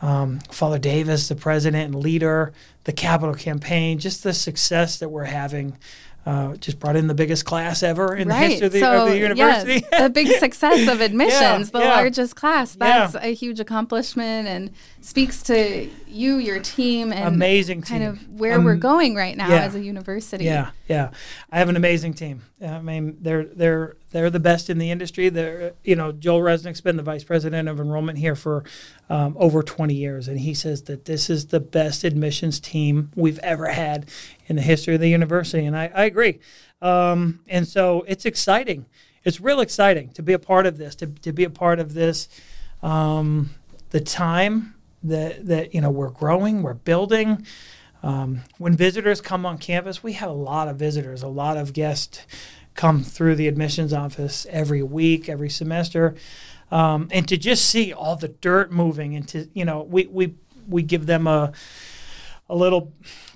[0.00, 2.52] Um, Father Davis, the president and leader,
[2.88, 5.76] the capital campaign, just the success that we're having
[6.24, 8.40] uh, just brought in the biggest class ever in right.
[8.40, 9.86] the history of the, so, of the university.
[9.92, 11.94] Yeah, the big success of admissions, yeah, the yeah.
[11.96, 12.76] largest class.
[12.76, 14.70] That's a huge accomplishment and
[15.02, 18.08] speaks to you, your team, and amazing kind team.
[18.08, 20.46] of where um, we're going right now as a university.
[20.46, 21.10] Yeah, yeah.
[21.52, 22.40] I have an amazing team.
[22.66, 25.28] I mean, they're they're they're the best in the industry.
[25.28, 28.64] They're you know Joel Recznik's been the vice president of enrollment here for
[29.10, 33.38] um, over 20 years, and he says that this is the best admissions team we've
[33.40, 34.06] ever had
[34.46, 36.40] in the history of the university, and I, I agree.
[36.80, 38.86] Um, and so it's exciting.
[39.24, 40.94] It's real exciting to be a part of this.
[40.96, 42.28] To to be a part of this,
[42.82, 43.50] um,
[43.90, 47.46] the time that that you know we're growing, we're building.
[48.00, 51.72] Um, when visitors come on campus, we have a lot of visitors, a lot of
[51.72, 52.22] guests
[52.78, 56.14] come through the admissions office every week, every semester,
[56.70, 60.34] um, and to just see all the dirt moving and to you know we we
[60.68, 61.52] we give them a
[62.48, 62.92] a little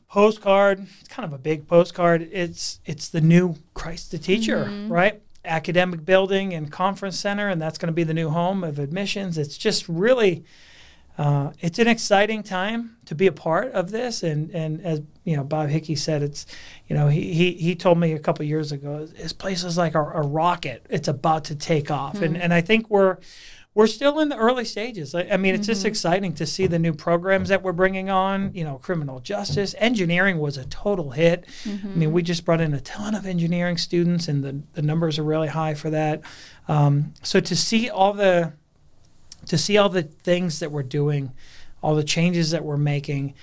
[0.08, 0.86] postcard.
[1.00, 2.28] It's kind of a big postcard.
[2.30, 4.92] It's it's the new Christ the Teacher, mm-hmm.
[4.92, 5.20] right?
[5.44, 9.38] Academic building and conference center, and that's going to be the new home of admissions.
[9.38, 10.44] It's just really
[11.22, 14.24] uh, it's an exciting time to be a part of this.
[14.24, 16.46] And, and as you know, Bob Hickey said, it's
[16.88, 19.94] you know he he, he told me a couple years ago, this place is like
[19.94, 20.84] a, a rocket.
[20.90, 22.24] It's about to take off, mm-hmm.
[22.24, 23.18] and and I think we're
[23.72, 25.14] we're still in the early stages.
[25.14, 25.74] I, I mean, it's mm-hmm.
[25.74, 28.50] just exciting to see the new programs that we're bringing on.
[28.52, 31.46] You know, criminal justice, engineering was a total hit.
[31.62, 31.86] Mm-hmm.
[31.86, 35.20] I mean, we just brought in a ton of engineering students, and the the numbers
[35.20, 36.22] are really high for that.
[36.66, 38.54] Um, so to see all the
[39.46, 41.32] to see all the things that we're doing,
[41.82, 43.34] all the changes that we're making,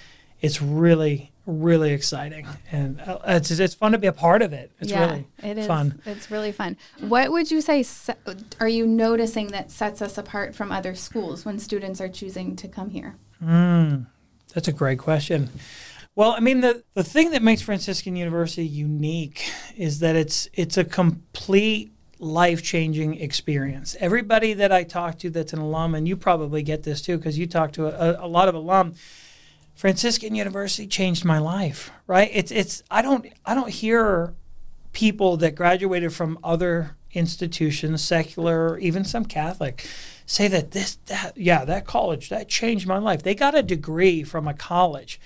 [0.42, 4.72] it's really really exciting and uh, it's it's fun to be a part of it.
[4.80, 5.68] It's yeah, really it is.
[5.68, 6.00] fun.
[6.06, 6.78] It's really fun.
[7.00, 8.16] What would you say se-
[8.60, 12.68] are you noticing that sets us apart from other schools when students are choosing to
[12.68, 13.16] come here?
[13.44, 14.06] Mm,
[14.54, 15.50] that's a great question.
[16.16, 20.78] Well, I mean the the thing that makes Franciscan University unique is that it's it's
[20.78, 23.96] a complete life changing experience.
[24.00, 27.40] Everybody that I talk to that's an alum, and you probably get this too because
[27.40, 28.94] you talk to a, a, lot of alum.
[29.74, 31.92] Franciscan University changed my life.
[32.06, 32.30] Right?
[32.34, 34.36] It's it's I don't I don't hear
[34.92, 39.88] people that graduated from other institutions, secular, even some Catholic,
[40.26, 43.24] say that this that yeah that college that changed my life.
[43.24, 45.20] They got a degree from a college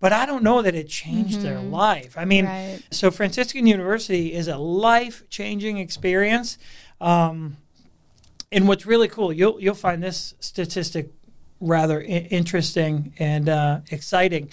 [0.00, 1.42] but I don't know that it changed mm-hmm.
[1.42, 2.16] their life.
[2.16, 2.80] I mean, right.
[2.90, 6.58] so Franciscan University is a life changing experience.
[7.00, 7.56] Um,
[8.50, 11.10] and what's really cool, you'll you'll find this statistic
[11.60, 14.50] rather I- interesting and uh, exciting.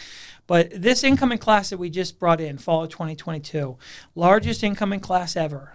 [0.48, 3.78] But this incoming class that we just brought in, fall of 2022,
[4.14, 5.74] largest incoming class ever,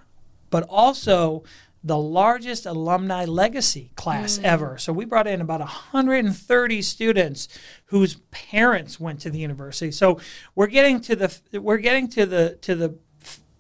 [0.48, 1.42] but also
[1.82, 4.44] the largest alumni legacy class mm.
[4.44, 4.76] ever.
[4.76, 7.48] So we brought in about 130 students
[7.86, 9.90] whose parents went to the university.
[9.90, 10.20] So
[10.54, 12.98] we're getting to the we're getting to the to the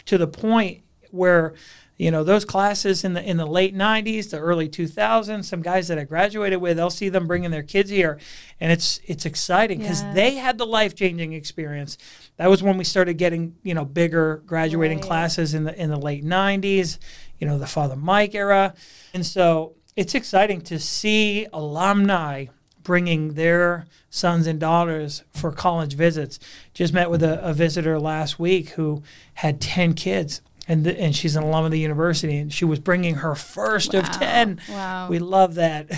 [0.04, 1.54] to the point where
[2.00, 5.88] you know those classes in the in the late 90s the early 2000s some guys
[5.88, 8.18] that i graduated with i'll see them bringing their kids here
[8.58, 10.14] and it's it's exciting because yeah.
[10.14, 11.98] they had the life-changing experience
[12.38, 15.06] that was when we started getting you know bigger graduating right.
[15.06, 16.98] classes in the in the late 90s
[17.40, 18.74] you know, the Father Mike era.
[19.14, 22.46] And so it's exciting to see alumni
[22.82, 26.38] bringing their sons and daughters for college visits.
[26.74, 29.02] Just met with a, a visitor last week who
[29.34, 30.40] had 10 kids.
[30.68, 33.92] And, the, and she's an alum of the university, and she was bringing her first
[33.92, 34.00] Wow.
[34.00, 34.60] of 10.
[34.68, 35.08] Wow.
[35.08, 35.88] We love that.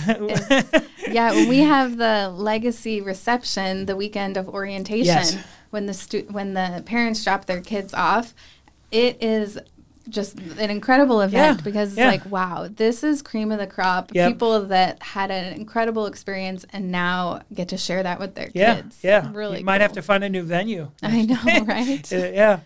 [1.11, 5.37] yeah, when we have the legacy reception the weekend of orientation, Yes.
[5.71, 8.33] when the stu- when the parents drop their kids off,
[8.91, 9.59] it is
[10.09, 12.09] just an incredible event Yeah, because it's yeah.
[12.09, 14.11] like, wow, this is cream of the crop.
[14.15, 14.33] Yep.
[14.33, 18.77] People that had an incredible experience and now get to share that with their yeah,
[18.77, 18.99] kids.
[19.03, 19.31] yeah.
[19.33, 19.61] really.
[19.61, 20.91] You might have to find a new venue.
[21.03, 22.13] I know, right?
[22.13, 22.61] Uh, yeah,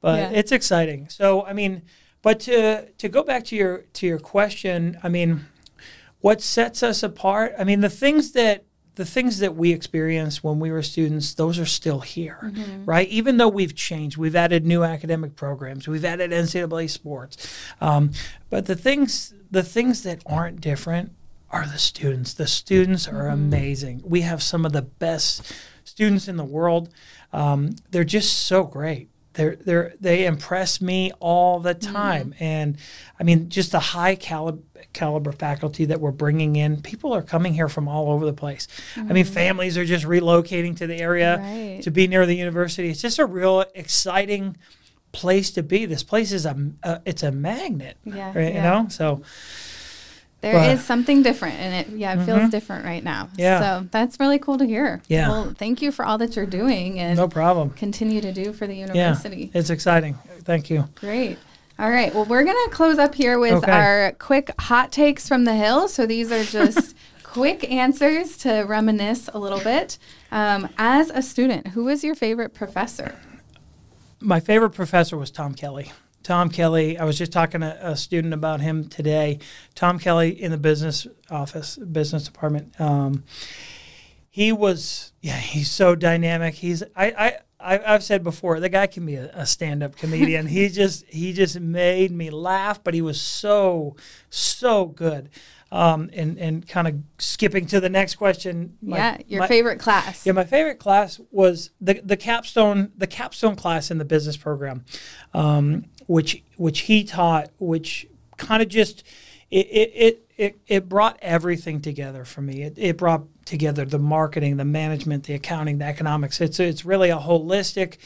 [0.00, 1.08] but it's exciting.
[1.08, 1.82] So I mean,
[2.22, 5.46] but to to go back to your to your question, I mean,
[6.20, 7.54] what sets us apart?
[7.58, 8.64] I mean, the things that
[8.96, 12.84] the things that we experienced when we were students, those are still here, Mm-hmm.
[12.84, 13.08] right?
[13.08, 17.36] Even though we've changed, we've added new academic programs, we've added NCAA sports,
[17.80, 18.10] um,
[18.50, 21.12] but the things the things that aren't different
[21.50, 22.34] are the students.
[22.34, 23.32] The students are Mm-hmm.
[23.32, 24.02] amazing.
[24.04, 25.52] We have some of the best
[25.84, 26.88] students in the world.
[27.32, 29.08] Um, they're just so great.
[29.34, 32.34] They're, they're, they impress me all the time.
[32.40, 32.76] And
[33.18, 34.62] I mean, just the high caliber,
[34.92, 36.82] caliber faculty that we're bringing in.
[36.82, 38.68] People are coming here from all over the place.
[38.96, 39.28] I mean, mm.
[39.28, 41.80] families are just relocating to the area Right.
[41.82, 42.90] to be near the university.
[42.90, 44.56] It's just a real exciting
[45.12, 45.86] place to be.
[45.86, 48.54] This place is a, a it's a magnet, Yeah, right?
[48.54, 49.22] You know, so
[50.40, 52.48] There is But- something different, and it yeah it feels mm-hmm.
[52.48, 53.28] different right now.
[53.36, 53.60] Yeah.
[53.60, 55.02] so that's really cool to hear.
[55.06, 55.28] Yeah.
[55.28, 57.70] Well, thank you for all that you're doing and no problem.
[57.70, 59.50] continue to do for the university Yeah, university.
[59.52, 60.14] it's exciting.
[60.44, 60.88] Thank you.
[60.94, 61.36] Great.
[61.80, 62.14] All right.
[62.14, 63.72] Well, we're going to close up here with Okay.
[63.72, 65.88] our quick hot takes from the Hill.
[65.88, 69.96] So these are just quick answers to reminisce a little bit.
[70.30, 73.14] Um, as a student, who was your favorite professor?
[74.22, 75.90] my favorite professor was Tom Kelly.
[76.22, 79.38] Tom Kelly, I was just talking to a student about him today.
[79.74, 82.78] Tom Kelly in the business office, business department.
[82.78, 83.24] Um,
[84.28, 86.56] he was, yeah, he's so dynamic.
[86.56, 90.46] He's, I, I, I I've said before, the guy can be a, a stand-up comedian.
[90.46, 93.96] he just, he just made me laugh, but he was so,
[94.30, 95.30] so good.
[95.72, 98.76] Um, and and kind of skipping to the next question.
[98.82, 100.26] my- yeah, your my- favorite class.
[100.26, 104.84] yeah, my favorite class was the the capstone the capstone class in the business program,
[105.32, 109.04] um, which which he taught, which kind of just
[109.48, 112.62] it it, it it it brought everything together for me.
[112.62, 116.40] It, it brought together the marketing, the management, the accounting, the economics.
[116.40, 117.98] It's it's really a holistic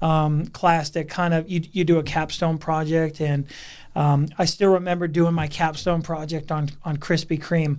[0.00, 3.46] um, class that kind of you you do a capstone project and.
[3.94, 7.78] Um, I still remember doing my capstone project on on Krispy Kreme,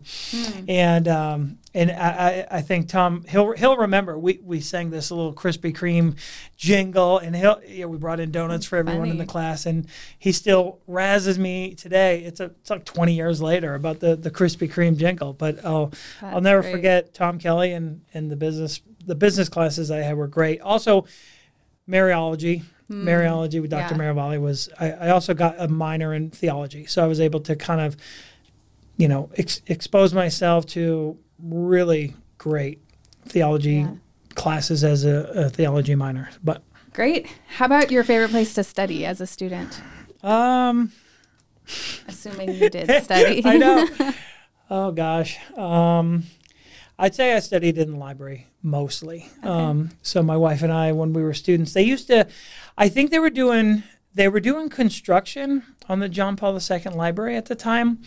[0.70, 5.10] and um, and I, I I think Tom he'll he'll remember we, we sang this
[5.10, 6.16] little Krispy Kreme
[6.56, 9.88] jingle, and he'll yeah, we brought in donuts for everyone in the class, and
[10.20, 12.24] he still razzes me today.
[12.24, 15.92] It's a it's like 20 years later about the the Krispy Kreme jingle, but I'll
[16.22, 16.72] I'll never great.
[16.74, 20.62] forget Tom Kelly and and the business the business classes I had were great.
[20.62, 21.06] Also,
[21.90, 22.64] Mariology.
[22.90, 23.96] Mariology with Dr.
[24.02, 24.38] Yeah.
[24.38, 24.70] Was.
[24.80, 27.98] I, I also got a minor in theology, so I was able to kind of,
[28.98, 32.80] you know, ex- expose myself to really great
[33.26, 33.92] theology Yeah.
[34.36, 36.30] classes as a, a theology minor.
[36.44, 36.62] But
[36.94, 37.28] Great.
[37.48, 39.82] How about your favorite place to study as a student?
[40.22, 40.92] um,
[42.08, 43.42] Assuming you did study.
[43.46, 43.88] I know.
[44.70, 45.40] oh gosh.
[45.58, 46.24] Um,
[46.98, 49.30] I'd say I studied in the library mostly.
[49.42, 52.28] Um, so my wife and I, when we were students, they used to.
[52.78, 53.84] I think they were doing
[54.16, 58.00] they were doing construction on the John Paul II library at the time.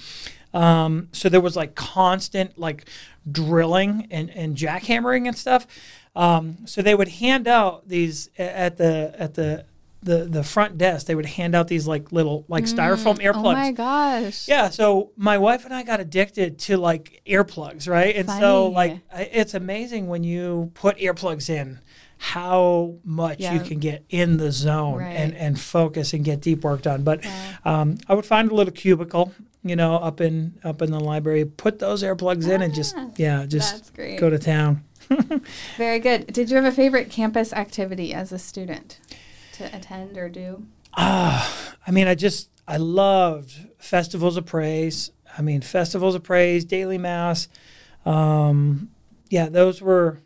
[0.54, 2.88] Um, so there was like constant like
[3.30, 5.66] drilling and, and jackhammering and stuff.
[6.14, 9.66] Um, so they would hand out these at the at the
[10.06, 11.06] the the front desk.
[11.06, 13.34] They would hand out these like little like styrofoam earplugs.
[13.34, 14.48] Oh my gosh.
[14.48, 18.16] Yeah, so my wife and I got addicted to like earplugs, right?
[18.16, 21.80] And so like it's amazing when you put earplugs in
[22.18, 25.12] how much you can get in the zone Right.
[25.12, 27.02] and and focus and get deep work done.
[27.02, 27.24] But
[27.64, 31.44] um, I would find a little cubicle, you know, up in up in the library,
[31.44, 34.82] put those earplugs in and just Ah, yeah, just go to town.
[35.76, 36.26] Very good.
[36.28, 38.98] Did you have a favorite campus activity as a student
[39.58, 40.64] to attend or do?
[40.94, 45.10] I mean, I just I loved festivals of praise.
[45.36, 47.48] I mean, festivals of praise, daily mass.
[48.04, 48.90] Um,
[49.28, 50.18] yeah, those were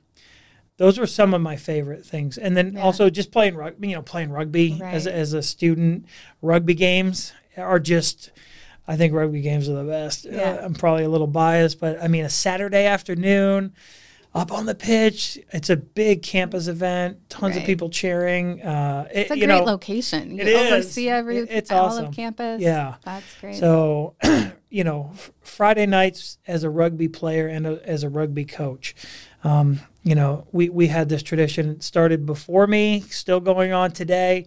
[0.76, 2.38] those were some of my favorite things.
[2.38, 2.82] And then Yeah.
[2.82, 3.88] also just playing rugby.
[3.88, 5.14] You know, playing rugby as Right.
[5.14, 6.06] as a student.
[6.40, 8.30] Rugby games are just.
[8.88, 10.26] I think rugby games are the best.
[10.26, 13.72] Uh, I'm probably a little biased, but I mean, a Saturday afternoon,
[14.34, 15.38] up on the pitch.
[15.52, 17.28] It's a big campus event.
[17.28, 18.62] Tons of people cheering.
[18.62, 20.30] Uh, it- It's a great know, location.
[20.36, 20.72] You it is.
[20.72, 22.06] oversee every It- it's all awesome.
[22.06, 22.62] of campus.
[22.62, 22.94] Yeah.
[23.04, 23.56] That's great.
[23.56, 24.14] so
[24.70, 28.94] you know, Friday nights as a rugby player and a, as a rugby coach.
[29.42, 33.90] Um, you know, we, we had this tradition it started before me, still going on
[33.90, 34.46] today.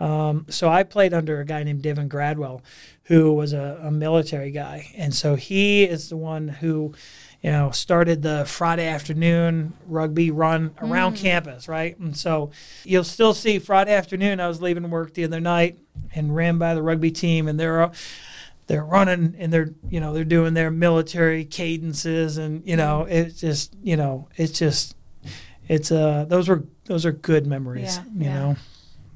[0.00, 2.60] Um, so I played under a guy named Devin Gradwell,
[3.04, 6.94] who was a, a, military guy, and so he is the one who,
[7.44, 11.18] you know, started the Friday afternoon rugby run around mm.
[11.18, 11.96] campus, right?
[11.98, 12.52] And so
[12.84, 14.40] you'll still see Friday afternoon.
[14.40, 15.78] I was leaving work the other night
[16.14, 17.90] and ran by the rugby team, and they're
[18.66, 23.40] they're running and they're you know they're doing their military cadences, and you know it's
[23.40, 24.96] just you know it's just
[25.68, 28.34] it's uh those were those are good memories, yeah, you yeah.
[28.34, 28.56] know.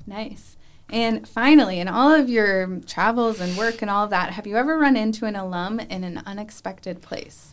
[0.07, 0.59] Nice.
[0.91, 4.57] And finally, in all of your travels and work and all of that, have you
[4.57, 7.53] ever run into an alum in an unexpected place?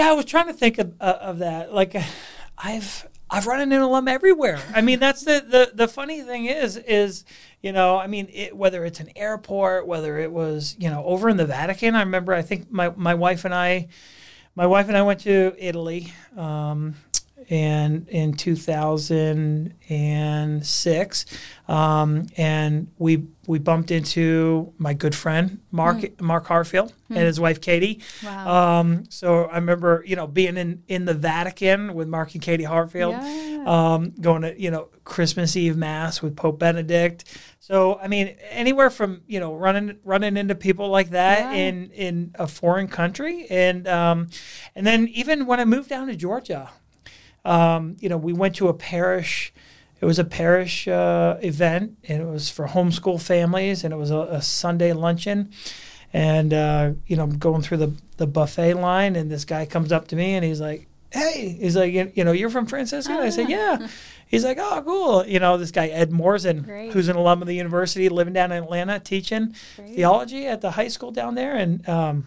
[0.00, 1.74] Yeah, I was trying to think of, uh, of that.
[1.74, 1.94] Like,
[2.58, 4.58] I've I've run into alum everywhere.
[4.74, 7.26] I mean, that's the, the the funny thing is is
[7.60, 11.28] you know, I mean, it, whether it's an airport, whether it was you know over
[11.28, 11.96] in the Vatican.
[11.96, 13.88] I remember, I think my my wife and I.
[14.56, 16.96] My wife and I went to Italy um,
[17.48, 21.26] and in 2006
[21.70, 26.20] um, and we we bumped into my good friend Mark mm.
[26.20, 27.16] Mark Hartfield mm.
[27.16, 28.02] and his wife Katie.
[28.24, 28.80] Wow.
[28.80, 32.64] Um, so I remember you know being in in the Vatican with Mark and Katie
[32.64, 33.64] Hartfield, yeah.
[33.66, 37.24] um, going to you know Christmas Eve mass with Pope Benedict.
[37.60, 41.52] So I mean anywhere from you know running running into people like that yeah.
[41.52, 44.28] in in a foreign country and um,
[44.74, 46.70] and then even when I moved down to Georgia
[47.44, 49.52] um, you know, we went to a parish.
[50.00, 54.10] It was a parish uh, event, and it was for homeschool families, and it was
[54.10, 55.50] a, a Sunday luncheon.
[56.12, 59.92] And uh, you know, I'm going through the the buffet line, and this guy comes
[59.92, 63.22] up to me, and he's like, "Hey," he's like, "You know, you're from Franciscan?" Oh,
[63.22, 63.88] I said, "Yeah." yeah.
[64.26, 66.92] He's like, "Oh, cool." You know, this guy Ed Morrison, Great.
[66.92, 69.94] who's an alum of the university, living down in Atlanta, teaching Great.
[69.94, 72.26] theology at the high school down there, and um,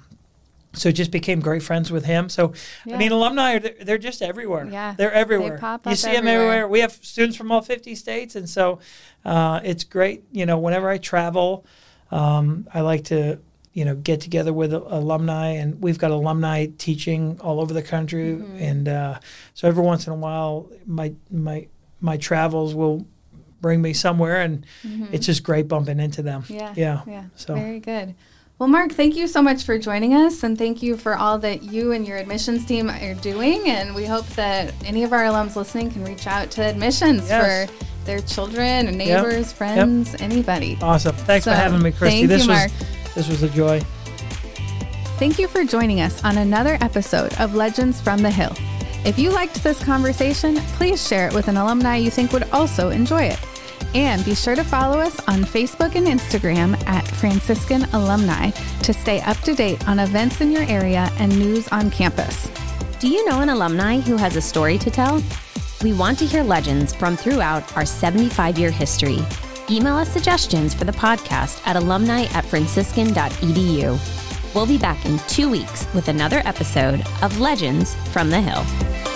[0.73, 2.29] so just became great friends with him.
[2.29, 2.53] So
[2.85, 2.95] yeah.
[2.95, 4.67] I mean, alumni are they're just everywhere.
[4.69, 5.57] Yeah, they're everywhere.
[5.83, 6.21] They you see everywhere.
[6.21, 6.67] them everywhere.
[6.67, 8.79] We have students from all fifty states, and so
[9.25, 10.23] uh, it's great.
[10.31, 11.65] You know, whenever I travel,
[12.11, 13.39] um, I like to
[13.73, 18.33] you know get together with alumni, and we've got alumni teaching all over the country,
[18.33, 18.57] mm-hmm.
[18.57, 19.19] and uh,
[19.53, 21.67] so every once in a while, my my
[22.01, 23.05] my travels will
[23.61, 25.05] bring me somewhere, and mm-hmm.
[25.11, 26.43] it's just great bumping into them.
[26.47, 27.23] Yeah, yeah, yeah.
[27.35, 28.15] So very good.
[28.63, 31.63] Well, Mark, thank you so much for joining us, and thank you for all that
[31.63, 33.67] you and your admissions team are doing.
[33.67, 37.69] And we hope that any of our alums listening can reach out to admissions yes.
[37.69, 39.57] for their children and neighbors, yep.
[39.57, 40.21] friends, yep.
[40.21, 40.77] anybody.
[40.81, 41.13] Awesome.
[41.13, 42.25] Thanks so, for having me, Christy.
[42.25, 42.71] this you, was Mark.
[43.15, 43.81] this was a joy.
[45.19, 48.55] Thank you for joining us on another episode of Legends from the Hill.
[49.03, 52.91] If you liked this conversation, please share it with an alumni you think would also
[52.91, 53.39] enjoy it.
[53.95, 58.49] And be sure to follow us on Facebook and Instagram at Franciscan Alumni
[58.81, 62.49] to stay up to date on events in your area and news on campus.
[62.99, 65.21] Do you know an alumni who has a story to tell?
[65.83, 69.19] We want to hear legends from throughout our 75 year history.
[69.69, 73.99] Email us suggestions for the podcast at alumni at franciscan.edu.
[74.55, 79.12] We'll be back in two weeks with another episode of Legends from the Hill.